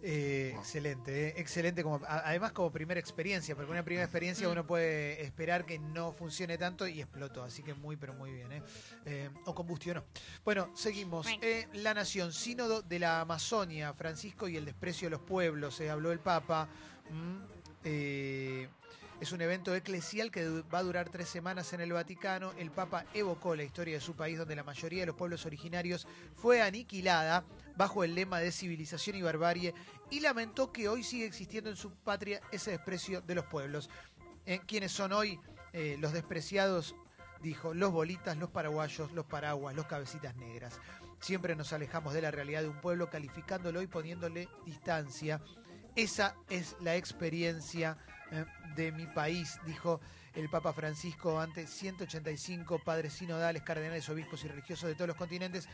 Eh, 0.05 0.53
excelente, 0.59 1.29
eh, 1.29 1.35
excelente. 1.37 1.83
Como, 1.85 2.01
además, 2.07 2.51
como 2.53 2.73
primera 2.73 2.99
experiencia, 2.99 3.55
porque 3.55 3.71
una 3.71 3.85
primera 3.85 4.05
experiencia 4.05 4.49
uno 4.49 4.67
puede 4.67 5.23
esperar 5.23 5.65
que 5.65 5.79
no 5.79 6.13
funcione 6.13 6.59
tanto 6.59 6.89
y 6.89 7.01
explotó. 7.01 7.45
Así 7.45 7.63
que 7.63 7.73
muy, 7.75 7.97
pero 7.97 8.13
muy 8.15 8.33
bien. 8.33 8.51
eh. 8.53 8.63
Eh, 9.07 9.31
o 9.45 9.55
combustionó. 9.55 10.05
Bueno, 10.45 10.71
seguimos. 10.75 11.27
La 11.75 11.95
Nación, 11.95 12.33
Sínodo 12.33 12.83
de 12.83 12.99
la 12.99 13.21
Amazonia, 13.21 13.93
Francisco 13.95 14.49
y 14.49 14.57
el 14.57 14.65
desprecio 14.65 15.07
de 15.07 15.11
los 15.11 15.21
pueblos. 15.21 15.77
Se 15.77 15.89
habló 15.89 16.11
el 16.11 16.19
Papa. 16.19 16.69
Mm, 17.11 18.65
es 19.21 19.31
un 19.31 19.41
evento 19.41 19.73
eclesial 19.73 20.33
que 20.33 20.63
va 20.63 20.79
a 20.79 20.83
durar 20.83 21.09
tres 21.09 21.29
semanas 21.29 21.73
en 21.73 21.81
el 21.81 21.93
Vaticano. 21.93 22.53
El 22.59 22.73
Papa 22.73 23.05
evocó 23.15 23.55
la 23.55 23.63
historia 23.63 23.95
de 23.95 24.01
su 24.01 24.15
país, 24.15 24.37
donde 24.37 24.57
la 24.57 24.65
mayoría 24.65 25.01
de 25.03 25.07
los 25.07 25.15
pueblos 25.17 25.47
originarios 25.47 26.09
fue 26.35 26.61
aniquilada 26.61 27.45
bajo 27.77 28.05
el 28.05 28.15
lema 28.15 28.41
de 28.41 28.53
civilización 28.53 29.17
y 29.17 29.23
barbarie, 29.23 29.75
y 30.11 30.21
lamentó 30.21 30.73
que 30.73 30.89
hoy 30.89 31.03
sigue 31.03 31.27
existiendo 31.27 31.71
en 31.71 31.77
su 31.77 31.91
patria 31.91 32.41
ese 32.51 32.73
desprecio 32.73 33.21
de 33.21 33.35
los 33.35 33.47
pueblos. 33.47 33.89
Eh, 34.45 34.61
¿Quiénes 34.67 34.93
son 34.93 35.13
hoy 35.13 35.39
eh, 35.73 35.97
los 36.01 36.13
despreciados? 36.13 36.95
Dijo, 37.41 37.75
los 37.75 37.91
bolitas, 37.91 38.37
los 38.37 38.51
paraguayos, 38.51 39.11
los 39.13 39.27
paraguas, 39.27 39.75
los 39.75 39.87
cabecitas 39.87 40.37
negras. 40.37 40.81
Siempre 41.21 41.57
nos 41.57 41.73
alejamos 41.73 42.15
de 42.15 42.23
la 42.23 42.31
realidad 42.31 42.63
de 42.63 42.69
un 42.69 42.81
pueblo 42.81 43.11
calificándolo 43.11 43.83
y 43.83 43.87
poniéndole 43.87 44.49
distancia. 44.65 45.41
Esa 45.97 46.37
es 46.49 46.77
la 46.81 46.97
experiencia 46.97 47.99
eh, 48.31 48.45
de 48.77 48.93
mi 48.93 49.07
país, 49.07 49.59
dijo 49.67 50.01
el 50.35 50.49
Papa 50.49 50.73
Francisco 50.73 51.39
ante 51.41 51.67
185 51.67 52.79
padres 52.79 53.13
sinodales, 53.13 53.63
cardenales, 53.63 54.09
obispos 54.09 54.45
y 54.45 54.49
religiosos 54.49 54.89
de 54.89 54.95
todos 54.95 55.09
los 55.09 55.17
continentes, 55.17 55.69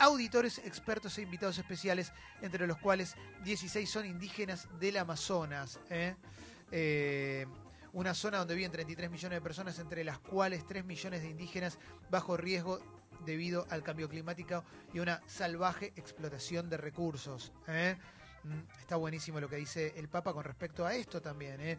auditores, 0.00 0.58
expertos 0.58 1.16
e 1.18 1.22
invitados 1.22 1.58
especiales, 1.58 2.12
entre 2.40 2.66
los 2.66 2.78
cuales 2.78 3.14
16 3.44 3.88
son 3.88 4.06
indígenas 4.06 4.66
del 4.80 4.96
Amazonas. 4.96 5.78
¿eh? 5.90 6.16
Eh, 6.72 7.46
una 7.92 8.14
zona 8.14 8.38
donde 8.38 8.54
viven 8.54 8.72
33 8.72 9.10
millones 9.10 9.36
de 9.36 9.42
personas, 9.42 9.78
entre 9.78 10.02
las 10.02 10.18
cuales 10.18 10.66
3 10.66 10.84
millones 10.84 11.22
de 11.22 11.28
indígenas 11.28 11.78
bajo 12.10 12.36
riesgo 12.36 12.80
debido 13.26 13.66
al 13.68 13.82
cambio 13.82 14.08
climático 14.08 14.64
y 14.94 15.00
una 15.00 15.20
salvaje 15.26 15.92
explotación 15.96 16.70
de 16.70 16.78
recursos. 16.78 17.52
¿eh? 17.68 17.96
Mm, 18.44 18.80
Está 18.80 18.96
buenísimo 18.96 19.38
lo 19.38 19.50
que 19.50 19.56
dice 19.56 19.92
el 19.96 20.08
Papa 20.08 20.32
con 20.32 20.44
respecto 20.44 20.86
a 20.86 20.94
esto 20.94 21.20
también. 21.20 21.78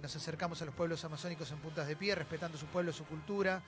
nos 0.00 0.14
acercamos 0.14 0.62
a 0.62 0.66
los 0.66 0.74
pueblos 0.74 1.04
amazónicos 1.04 1.50
en 1.50 1.58
puntas 1.58 1.88
de 1.88 1.96
pie, 1.96 2.14
respetando 2.14 2.56
su 2.56 2.66
pueblo, 2.66 2.92
su 2.92 3.04
cultura. 3.04 3.60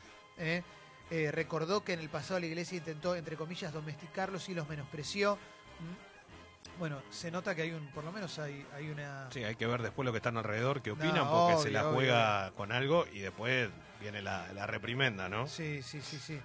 ¿Eh? 1.11 1.25
Eh, 1.25 1.31
recordó 1.33 1.85
que 1.85 1.93
en 1.93 2.01
el 2.01 2.09
pasado 2.09 2.41
la 2.41 2.47
iglesia 2.47 2.79
intentó, 2.79 3.15
entre 3.17 3.37
comillas, 3.37 3.73
domesticarlos 3.73 4.49
y 4.49 4.55
los 4.55 4.69
menospreció. 4.69 5.37
Mm. 5.37 6.79
Bueno, 6.79 7.01
se 7.11 7.31
nota 7.31 7.55
que 7.55 7.63
hay 7.63 7.71
un, 7.71 7.87
por 7.93 8.03
lo 8.03 8.11
menos 8.11 8.37
hay, 8.41 8.67
hay 8.75 8.91
una... 8.91 9.29
Sí, 9.31 9.45
hay 9.45 9.55
que 9.55 9.67
ver 9.67 9.81
después 9.81 10.05
lo 10.05 10.11
que 10.13 10.17
están 10.19 10.37
alrededor, 10.37 10.83
qué 10.83 10.91
opinan, 10.91 11.17
No, 11.17 11.47
porque 11.49 11.63
se 11.63 11.71
la 11.71 11.85
obvio. 11.87 11.95
juega 11.95 12.51
con 12.57 12.73
algo 12.73 13.07
y 13.13 13.21
después 13.21 13.71
viene 14.01 14.23
la, 14.23 14.53
la 14.53 14.67
reprimenda, 14.67 15.29
¿no? 15.29 15.47
Sí, 15.47 15.83
sí, 15.83 16.01
sí, 16.03 16.19
sí. 16.19 16.41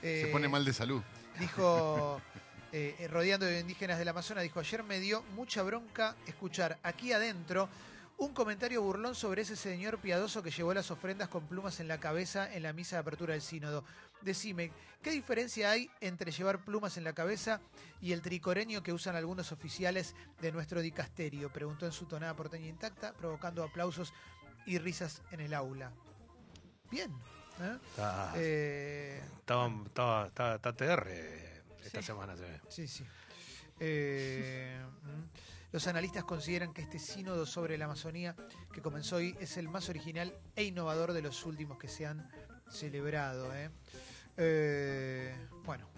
Se 0.00 0.28
Eh, 0.28 0.32
pone 0.32 0.48
mal 0.48 0.64
de 0.64 0.72
salud. 0.72 1.02
Dijo, 1.38 2.20
eh, 2.72 2.96
eh, 2.98 3.06
rodeando 3.08 3.46
de 3.46 3.60
indígenas 3.60 3.98
del 3.98 4.08
Amazonas, 4.08 4.42
dijo, 4.42 4.58
ayer 4.58 4.82
me 4.82 4.98
dio 4.98 5.22
mucha 5.36 5.62
bronca 5.62 6.16
escuchar 6.26 6.78
aquí 6.82 7.12
adentro 7.12 7.68
un 8.20 8.34
comentario 8.34 8.82
burlón 8.82 9.14
sobre 9.14 9.42
ese 9.42 9.56
señor 9.56 9.98
piadoso 9.98 10.42
que 10.42 10.50
llevó 10.50 10.74
las 10.74 10.90
ofrendas 10.90 11.28
con 11.28 11.46
plumas 11.46 11.80
en 11.80 11.88
la 11.88 11.98
cabeza 11.98 12.52
en 12.54 12.62
la 12.62 12.74
misa 12.74 12.96
de 12.96 13.00
apertura 13.00 13.32
del 13.32 13.40
sínodo. 13.40 13.82
Decime, 14.20 14.72
¿qué 15.02 15.10
diferencia 15.10 15.70
hay 15.70 15.90
entre 16.02 16.30
llevar 16.30 16.62
plumas 16.62 16.98
en 16.98 17.04
la 17.04 17.14
cabeza 17.14 17.62
y 18.02 18.12
el 18.12 18.20
tricoreño 18.20 18.82
que 18.82 18.92
usan 18.92 19.16
algunos 19.16 19.52
oficiales 19.52 20.14
de 20.42 20.52
nuestro 20.52 20.82
dicasterio? 20.82 21.50
Preguntó 21.50 21.86
en 21.86 21.92
su 21.92 22.04
tonada 22.04 22.36
porteña 22.36 22.66
intacta, 22.66 23.14
provocando 23.14 23.64
aplausos 23.64 24.12
y 24.66 24.76
risas 24.76 25.22
en 25.30 25.40
el 25.40 25.54
aula. 25.54 25.90
Bien. 26.90 27.10
¿eh? 27.62 27.78
Está, 27.88 28.32
Eh, 28.36 29.22
estaba, 29.38 29.72
estaba, 29.86 30.56
está 30.56 30.76
TR 30.76 31.08
esta 31.82 32.00
Sí. 32.02 32.06
semana, 32.06 32.36
se 32.36 32.42
ve. 32.42 32.60
Sí, 32.68 32.86
sí. 32.86 33.02
Eh, 33.78 34.78
mm. 35.04 35.59
Los 35.72 35.86
analistas 35.86 36.24
consideran 36.24 36.72
que 36.72 36.82
este 36.82 36.98
sínodo 36.98 37.46
sobre 37.46 37.78
la 37.78 37.84
Amazonía 37.86 38.34
que 38.72 38.80
comenzó 38.82 39.16
hoy 39.16 39.36
es 39.40 39.56
el 39.56 39.68
más 39.68 39.88
original 39.88 40.34
e 40.56 40.64
innovador 40.64 41.12
de 41.12 41.22
los 41.22 41.44
últimos 41.46 41.78
que 41.78 41.88
se 41.88 42.06
han 42.06 42.28
celebrado. 42.68 43.54
¿eh? 43.54 43.70
Eh, 44.36 45.34
bueno, 45.64 45.88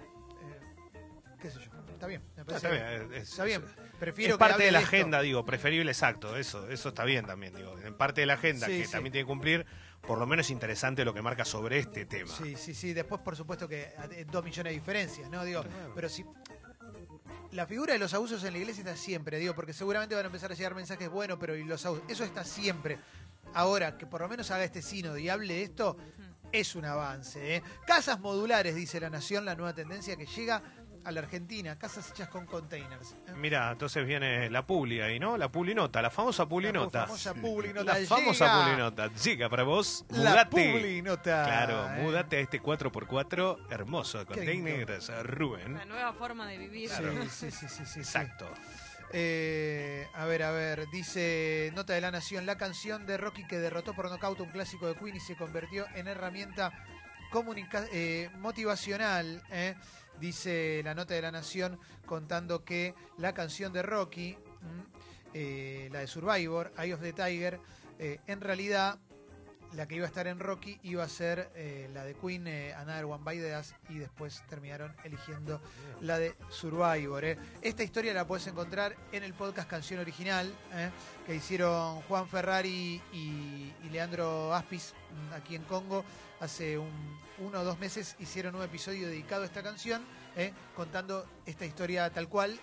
eh, 0.43 1.35
qué 1.41 1.51
sé 1.51 1.59
yo. 1.61 1.71
Está 1.93 2.07
bien. 2.09 2.23
me 2.37 2.45
parece 2.45 2.67
Está 2.67 2.71
bien, 2.71 3.09
bien. 3.09 3.23
es- 3.23 3.31
Está 3.31 3.45
bien. 3.45 3.63
es- 3.65 3.93
Prefiero 4.01 4.35
es 4.35 4.39
parte 4.39 4.65
de 4.65 4.73
la 4.73 4.81
agenda, 4.81 5.21
digo, 5.23 5.45
preferible 5.45 5.93
exacto, 5.93 6.37
eso, 6.37 6.69
eso 6.69 6.89
está 6.89 7.05
bien 7.05 7.25
también, 7.25 7.55
digo, 7.55 7.79
en 7.79 7.95
parte 7.97 8.23
de 8.23 8.27
la 8.27 8.35
agenda 8.35 8.67
Sí, 8.67 8.79
que 8.79 8.87
sí. 8.87 8.91
también 8.93 9.13
tiene 9.13 9.25
que 9.25 9.29
cumplir, 9.29 9.65
por 10.01 10.19
lo 10.19 10.27
menos 10.27 10.51
interesante 10.51 11.05
lo 11.05 11.15
que 11.15 11.23
marca 11.23 11.45
sobre 11.45 11.79
este 11.79 12.05
tema. 12.07 12.29
Sí, 12.35 12.57
sí, 12.57 12.75
sí. 12.75 12.93
Después, 12.93 13.21
por 13.21 13.37
supuesto, 13.37 13.69
que 13.69 13.95
eh, 14.11 14.27
dos 14.29 14.45
millones 14.45 14.73
de 14.73 14.75
diferencias, 14.81 15.31
¿no? 15.31 15.45
Digo, 15.45 15.65
pero 15.95 16.09
si. 16.09 16.25
La 17.53 17.67
figura 17.67 17.93
de 17.93 17.99
los 17.99 18.15
abusos 18.15 18.43
en 18.45 18.55
la 18.55 18.59
iglesia 18.59 18.81
está 18.81 18.97
siempre, 18.97 19.38
digo, 19.38 19.55
porque 19.55 19.75
seguramente 19.75 20.15
van 20.15 20.25
a 20.25 20.29
empezar 20.29 20.51
a 20.51 20.55
llegar 20.55 20.75
mensajes, 20.75 21.11
bueno, 21.11 21.38
pero 21.38 21.55
y 21.55 21.65
los 21.65 21.85
abusos. 21.85 22.05
Eso 22.09 22.25
está 22.25 22.45
siempre. 22.45 22.99
Ahora, 23.53 23.99
que 23.99 24.07
por 24.07 24.23
lo 24.23 24.29
menos 24.29 24.51
haga 24.51 24.65
este 24.65 24.81
sínodo 24.81 25.19
y 25.19 25.29
hable 25.29 25.53
de 25.53 25.62
esto, 25.65 25.99
es 26.51 26.75
un 26.75 26.87
avance. 26.87 27.57
¿eh? 27.57 27.62
Casas 27.87 28.19
modulares, 28.21 28.75
dice 28.75 28.99
La 29.01 29.11
Nación, 29.11 29.45
la 29.45 29.55
nueva 29.55 29.75
tendencia 29.75 30.17
que 30.17 30.25
llega 30.25 30.62
a 31.05 31.11
la 31.12 31.21
Argentina. 31.21 31.77
Casas 31.79 32.11
hechas 32.11 32.29
con 32.29 32.47
containers. 32.47 33.12
¿eh? 33.29 33.33
Mira, 33.37 33.71
entonces 33.73 34.07
viene 34.07 34.49
la 34.51 34.67
publi 34.67 35.01
ahí, 35.01 35.19
¿no? 35.19 35.37
La 35.37 35.51
publinota, 35.51 36.01
la 36.03 36.11
famosa 36.11 36.47
publinota. 36.47 37.01
La 37.01 37.07
famosa 37.07 37.35
publinota. 37.35 37.99
La 37.99 38.07
famosa 38.07 38.45
Llega 38.47 38.65
publinota. 38.65 39.11
Llega 39.23 39.49
para 39.49 39.62
vos. 39.65 40.05
La 40.11 40.31
Mudate. 40.31 40.73
publinota. 40.73 41.45
Claro, 41.45 41.88
¿eh? 41.95 42.03
mudate 42.03 42.37
a 42.37 42.41
este 42.41 42.61
4x4 42.62 43.59
hermoso 43.71 44.19
de 44.19 44.27
containers, 44.27 45.11
Rubén. 45.25 45.75
La 45.75 45.85
nueva 45.85 46.12
forma 46.12 46.47
de 46.47 46.59
vivir. 46.59 46.91
Sí, 46.91 47.03
sí, 47.31 47.51
sí, 47.51 47.67
sí, 47.69 47.85
sí. 47.87 47.99
Exacto. 48.01 48.49
Eh, 49.15 50.07
a 50.15 50.25
ver, 50.25 50.43
a 50.43 50.53
ver, 50.53 50.87
dice 50.91 51.71
Nota 51.75 51.93
de 51.93 52.01
la 52.01 52.11
Nación, 52.11 52.47
la 52.47 52.57
canción 52.57 53.05
de 53.07 53.19
Rocky 53.19 53.47
que 53.47 53.59
derrotó 53.59 53.93
por 53.95 54.11
nocaut 54.11 54.41
un 54.41 54.49
clásico 54.51 54.87
de 54.87 54.95
Queen 54.95 55.17
y 55.17 55.21
se 55.21 55.37
convirtió 55.37 55.85
en 55.95 56.09
herramienta 56.09 56.73
comunica- 57.31 57.87
eh, 57.93 58.31
motivacional, 58.38 59.43
¿eh? 59.51 59.75
Dice 60.20 60.81
la 60.85 60.94
Nota 60.94 61.14
de 61.14 61.22
la 61.22 61.33
Nación 61.33 61.79
contando 62.07 62.64
que 62.64 62.94
la 63.18 63.33
canción 63.35 63.72
de 63.72 63.83
Rocky, 63.83 64.37
mm, 64.37 65.35
eh, 65.35 65.88
la 65.92 66.01
de 66.01 66.07
Survivor, 66.07 66.72
Eye 66.79 66.94
of 66.94 67.01
the 67.01 67.12
Tiger, 67.12 67.61
eh, 67.98 68.20
en 68.27 68.40
realidad 68.40 68.98
la 69.75 69.87
que 69.89 69.95
iba 69.97 70.05
a 70.05 70.09
estar 70.09 70.27
en 70.27 70.39
Rocky 70.39 70.79
iba 70.83 71.03
a 71.03 71.09
ser 71.09 71.51
eh, 71.55 71.89
la 71.95 72.05
de 72.05 72.15
Queen, 72.15 72.47
eh, 72.47 72.75
Another 72.75 73.05
One 73.07 73.25
by 73.25 73.39
the 73.39 73.57
Us, 73.57 73.75
y 73.89 73.99
después 73.99 74.43
terminaron 74.49 74.95
eligiendo 75.05 75.61
la 76.01 76.19
de 76.19 76.35
Survivor. 76.51 77.25
eh. 77.25 77.39
Esta 77.63 77.83
historia 77.83 78.13
la 78.13 78.27
puedes 78.27 78.47
encontrar 78.47 78.95
en 79.13 79.23
el 79.23 79.33
podcast 79.35 79.69
Canción 79.71 80.01
Original, 80.01 80.53
eh, 80.75 80.91
que 81.27 81.35
hicieron 81.37 82.03
Juan 82.03 82.29
Ferrari 82.29 83.01
y, 83.13 83.73
y 83.83 83.89
Leandro 83.91 84.55
Aspis 84.55 84.95
mm, 85.31 85.33
aquí 85.35 85.55
en 85.57 85.63
Congo. 85.65 86.05
Hace 86.41 86.77
un- 86.77 87.19
uno 87.39 87.61
o 87.61 87.65
dos 87.65 87.79
meses 87.79 88.15
hicieron 88.19 88.55
un 88.55 88.63
episodio 88.63 89.09
dedicado 89.09 89.43
a 89.43 89.47
esta 89.47 89.63
canción, 89.63 90.03
contando 90.77 91.27
esta 91.47 91.65
historia 91.67 92.09
tal 92.11 92.29
cual. 92.29 92.59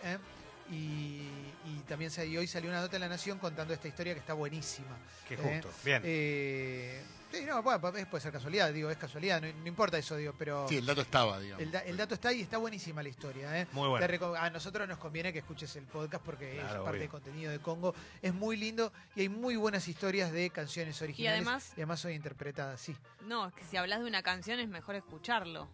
Y, 0.72 1.28
y 1.66 1.80
también 1.88 2.12
se- 2.12 2.28
y 2.28 2.38
hoy 2.38 2.48
salió 2.48 2.70
una 2.70 2.82
nota 2.82 2.96
en 2.98 3.02
La 3.02 3.10
Nación 3.10 3.40
contando 3.40 3.74
esta 3.74 3.88
historia 3.88 4.14
que 4.14 4.20
está 4.20 4.34
buenísima. 4.34 4.98
Qué 5.28 5.34
eh. 5.36 5.38
justo. 5.38 5.70
Bien. 5.84 6.02
Eh, 6.06 7.02
sí, 7.32 7.44
no, 7.46 7.62
bueno, 7.64 7.82
pues, 7.82 8.06
puede 8.06 8.22
ser 8.22 8.32
casualidad, 8.32 8.72
digo, 8.72 8.90
es 8.90 8.98
casualidad, 8.98 9.42
no, 9.42 9.48
no 9.52 9.68
importa 9.68 9.98
eso, 9.98 10.16
digo, 10.16 10.34
pero... 10.38 10.68
Sí, 10.70 10.78
el 10.78 10.86
dato 10.86 11.02
estaba, 11.02 11.40
digamos. 11.40 11.62
El, 11.64 11.72
da- 11.72 11.80
el 11.82 11.98
dato 11.98 12.14
está 12.14 12.32
y 12.34 12.42
está 12.42 12.58
buenísima 12.60 13.02
la 13.02 13.10
historia. 13.10 13.60
¿eh? 13.62 13.68
Muy 13.72 13.88
bueno. 13.88 14.36
A 14.38 14.50
nosotros 14.52 14.88
nos 14.88 14.98
conviene 15.00 15.34
que 15.34 15.40
escuches 15.40 15.76
el 15.76 15.86
podcast 15.86 16.24
porque 16.24 16.58
es 16.58 16.64
parte 16.64 16.80
obvio. 16.82 17.00
del 17.00 17.10
contenido 17.10 17.52
de 17.52 17.60
Congo. 17.60 17.96
Es 18.22 18.34
muy 18.34 18.56
lindo 18.56 18.94
y 19.16 19.22
hay 19.22 19.30
muy 19.30 19.56
buenas 19.56 19.88
historias 19.88 20.32
de 20.32 20.50
canciones 20.52 21.02
originales. 21.02 21.42
además- 21.42 21.70
y 21.72 21.82
además 21.82 22.00
son 22.00 22.12
interpretadas, 22.12 22.80
sí. 22.80 22.96
No, 23.26 23.48
es 23.48 23.54
que 23.56 23.64
si 23.66 23.78
hablas 23.78 24.00
de 24.02 24.06
una 24.06 24.22
canción 24.22 24.60
es 24.60 24.68
mejor 24.70 24.96
escucharlo. 24.96 25.68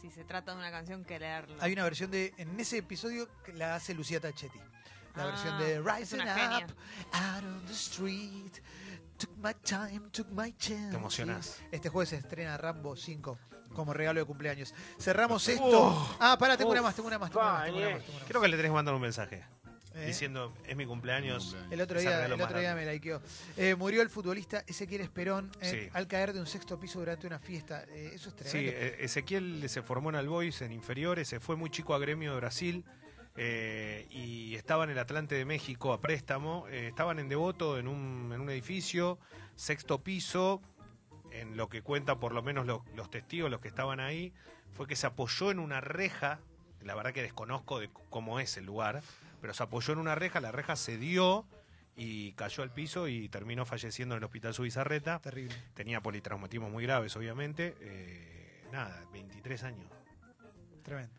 Si 0.00 0.10
se 0.10 0.24
trata 0.24 0.52
de 0.52 0.58
una 0.58 0.70
canción 0.70 1.04
que 1.04 1.18
leerlo. 1.18 1.56
Hay 1.60 1.72
una 1.72 1.84
versión 1.84 2.10
de, 2.10 2.32
en 2.38 2.58
ese 2.58 2.78
episodio 2.78 3.28
que 3.44 3.52
la 3.52 3.74
hace 3.74 3.92
Lucía 3.94 4.20
Tachetti. 4.20 4.58
La 5.16 5.24
Ah, 5.24 5.26
versión 5.26 5.58
de 5.58 5.80
Rising 5.80 6.18
genia. 6.18 6.58
Up, 6.66 6.74
Out 7.12 7.44
on 7.44 7.66
the 7.66 7.72
Street, 7.72 8.52
Took 9.18 9.36
my 9.36 9.52
time, 9.62 10.08
took 10.12 10.28
my 10.30 10.52
chance. 10.56 10.90
Te 10.90 10.96
emocionás. 10.96 11.60
Este 11.70 11.90
jueves 11.90 12.08
se 12.08 12.16
estrena 12.16 12.56
Rambo 12.56 12.96
5 12.96 13.38
como 13.74 13.92
regalo 13.92 14.18
de 14.20 14.24
cumpleaños. 14.26 14.72
Cerramos 14.98 15.46
esto. 15.48 15.64
Oh. 15.66 16.16
ah, 16.20 16.36
pará, 16.38 16.56
tengo 16.56 16.70
Oh. 16.70 16.72
una 16.72 16.80
más, 16.82 16.94
tengo 16.94 17.08
una 17.08 17.18
más, 17.18 17.30
tengo 17.30 17.42
una 17.44 17.52
más, 17.52 17.64
tengo 17.66 17.76
una 17.78 17.88
más, 17.90 17.96
tengo 17.98 18.08
una 18.12 18.18
más. 18.20 18.28
Creo 18.28 18.40
que 18.40 18.48
le 18.48 18.56
tenés 18.56 18.70
que 18.70 18.74
mandar 18.74 18.94
un 18.94 19.00
mensaje. 19.02 19.44
¿Eh? 19.94 20.06
Diciendo, 20.06 20.52
es 20.66 20.76
mi 20.76 20.86
cumpleaños. 20.86 21.56
El 21.70 21.80
otro 21.80 22.00
día, 22.00 22.24
el 22.24 22.32
otro 22.40 22.58
día 22.60 22.74
me 22.76 22.86
likeó. 22.90 23.20
Eh, 23.56 23.74
murió 23.74 24.02
el 24.02 24.08
futbolista 24.08 24.62
Ezequiel 24.68 25.00
Esperón 25.00 25.50
eh, 25.60 25.70
Sí. 25.88 25.90
al 25.92 26.06
caer 26.06 26.32
de 26.32 26.38
un 26.40 26.46
sexto 26.46 26.78
piso 26.78 27.00
durante 27.00 27.26
una 27.26 27.40
fiesta. 27.40 27.84
Eh, 27.88 28.12
eso 28.14 28.28
es 28.28 28.34
Sí, 28.36 28.50
tremendo. 28.50 28.72
eh, 28.78 28.96
Ezequiel 29.00 29.68
se 29.68 29.82
formó 29.82 30.10
en 30.10 30.14
Albois, 30.16 30.62
en 30.62 30.70
inferiores, 30.72 31.26
se 31.26 31.40
fue 31.40 31.56
muy 31.56 31.70
chico 31.70 31.92
a 31.94 31.98
Gremio 31.98 32.30
de 32.32 32.36
Brasil 32.36 32.84
eh, 33.36 34.06
y 34.10 34.54
estaba 34.54 34.84
en 34.84 34.90
el 34.90 34.98
Atlante 34.98 35.34
de 35.34 35.44
México 35.44 35.92
a 35.92 36.00
préstamo. 36.00 36.66
eh, 36.68 36.86
estaban 36.88 37.18
en 37.18 37.28
Devoto 37.28 37.78
en 37.78 37.88
un, 37.88 38.30
en 38.32 38.40
un 38.40 38.50
edificio, 38.50 39.18
sexto 39.56 40.02
piso. 40.02 40.62
En 41.32 41.56
lo 41.56 41.68
que 41.68 41.80
cuentan 41.82 42.18
por 42.18 42.32
lo 42.32 42.42
menos 42.42 42.66
lo- 42.66 42.84
los 42.96 43.08
testigos, 43.10 43.50
los 43.50 43.60
que 43.60 43.68
estaban 43.68 44.00
ahí, 44.00 44.32
fue 44.72 44.86
que 44.88 44.96
se 44.96 45.06
apoyó 45.06 45.50
en 45.52 45.58
una 45.60 45.80
reja. 45.80 46.40
La 46.82 46.94
verdad 46.96 47.12
que 47.12 47.22
desconozco 47.22 47.78
de 47.78 47.88
cómo 48.08 48.40
es 48.40 48.56
el 48.56 48.64
lugar, 48.66 49.00
pero 49.40 49.54
se 49.54 49.62
apoyó 49.62 49.92
en 49.92 49.98
una 49.98 50.14
reja, 50.14 50.40
la 50.40 50.52
reja 50.52 50.76
se 50.76 50.96
dio 50.98 51.46
y 51.96 52.32
cayó 52.32 52.62
al 52.62 52.72
piso 52.72 53.08
y 53.08 53.28
terminó 53.28 53.66
falleciendo 53.66 54.14
en 54.14 54.18
el 54.18 54.24
hospital 54.24 54.54
Subizarreta. 54.54 55.18
Terrible. 55.20 55.54
Tenía 55.74 56.00
politraumatismos 56.00 56.70
muy 56.70 56.84
graves, 56.84 57.14
obviamente. 57.16 57.76
Eh, 57.80 58.64
nada, 58.72 59.02
23 59.12 59.62
años. 59.64 59.90
Tremendo. 60.82 61.12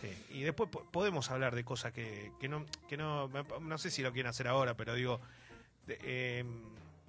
Sí. 0.00 0.08
Y 0.30 0.42
después 0.42 0.70
po- 0.70 0.84
podemos 0.90 1.30
hablar 1.30 1.54
de 1.54 1.64
cosas 1.64 1.92
que, 1.92 2.32
que 2.40 2.48
no, 2.48 2.64
que 2.88 2.96
no, 2.96 3.28
no 3.28 3.78
sé 3.78 3.90
si 3.90 4.02
lo 4.02 4.12
quieren 4.12 4.30
hacer 4.30 4.48
ahora, 4.48 4.74
pero 4.76 4.94
digo, 4.94 5.20
de- 5.86 5.98
eh, 6.02 6.44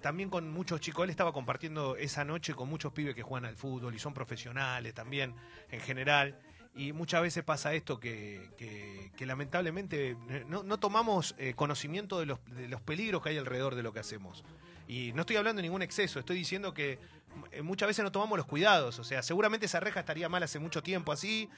también 0.00 0.28
con 0.30 0.50
muchos 0.50 0.80
chicos, 0.80 1.04
él 1.04 1.10
estaba 1.10 1.32
compartiendo 1.32 1.96
esa 1.96 2.24
noche 2.24 2.54
con 2.54 2.68
muchos 2.68 2.92
pibes 2.92 3.14
que 3.14 3.22
juegan 3.22 3.48
al 3.48 3.56
fútbol 3.56 3.94
y 3.94 3.98
son 4.00 4.12
profesionales 4.12 4.94
también 4.94 5.34
en 5.70 5.80
general. 5.80 6.38
Y 6.74 6.92
muchas 6.92 7.20
veces 7.20 7.44
pasa 7.44 7.74
esto 7.74 8.00
que, 8.00 9.10
lamentablemente 9.20 10.16
no, 10.48 10.78
tomamos 10.78 11.34
eh, 11.38 11.54
conocimiento 11.54 12.18
de 12.18 12.26
los, 12.26 12.44
de 12.46 12.68
los 12.68 12.80
peligros 12.80 13.22
que 13.22 13.30
hay 13.30 13.38
alrededor 13.38 13.74
de 13.74 13.82
lo 13.82 13.92
que 13.92 14.00
hacemos. 14.00 14.44
Y 14.88 15.12
no 15.12 15.22
estoy 15.22 15.36
hablando 15.36 15.60
de 15.60 15.68
ningún 15.68 15.82
exceso, 15.82 16.18
estoy 16.18 16.36
diciendo 16.36 16.74
que 16.74 16.98
eh, 17.50 17.62
muchas 17.62 17.88
veces 17.88 18.04
no 18.04 18.12
tomamos 18.12 18.36
los 18.38 18.46
cuidados. 18.46 18.98
O 18.98 19.04
sea, 19.04 19.22
seguramente 19.22 19.66
esa 19.66 19.80
reja 19.80 20.00
estaría 20.00 20.28
mal 20.28 20.42
hace 20.42 20.58
mucho 20.58 20.82
tiempo 20.82 21.12
así 21.12 21.48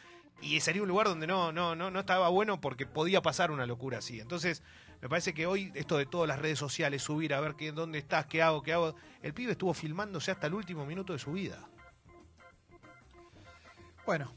y 0.40 0.60
sería 0.60 0.82
un 0.82 0.88
lugar 0.88 1.06
donde 1.06 1.26
no, 1.26 1.52
no, 1.52 1.74
no, 1.74 1.90
no 1.90 2.00
estaba 2.00 2.28
bueno 2.28 2.60
porque 2.60 2.86
podía 2.86 3.22
pasar 3.22 3.50
una 3.50 3.66
locura 3.66 3.98
así. 3.98 4.20
Entonces, 4.20 4.62
me 5.00 5.08
parece 5.08 5.34
que 5.34 5.46
hoy 5.46 5.70
esto 5.74 5.96
de 5.96 6.06
todas 6.06 6.28
las 6.28 6.38
redes 6.38 6.58
sociales, 6.58 7.02
subir 7.02 7.34
a 7.34 7.40
ver 7.40 7.54
qué, 7.54 7.72
dónde 7.72 7.98
estás, 7.98 8.26
qué 8.26 8.42
hago, 8.42 8.62
qué 8.62 8.72
hago, 8.72 8.94
el 9.22 9.34
pibe 9.34 9.52
estuvo 9.52 9.74
filmándose 9.74 10.30
hasta 10.30 10.46
el 10.46 10.54
último 10.54 10.86
minuto 10.86 11.12
de 11.12 11.18
su 11.18 11.32
vida. 11.32 11.68
Bueno, 14.06 14.34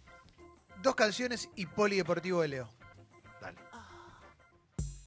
dos 0.82 0.96
canciones 0.96 1.50
y 1.56 1.66
polideportivo 1.66 2.42
de 2.42 2.48
Leo. 2.48 2.77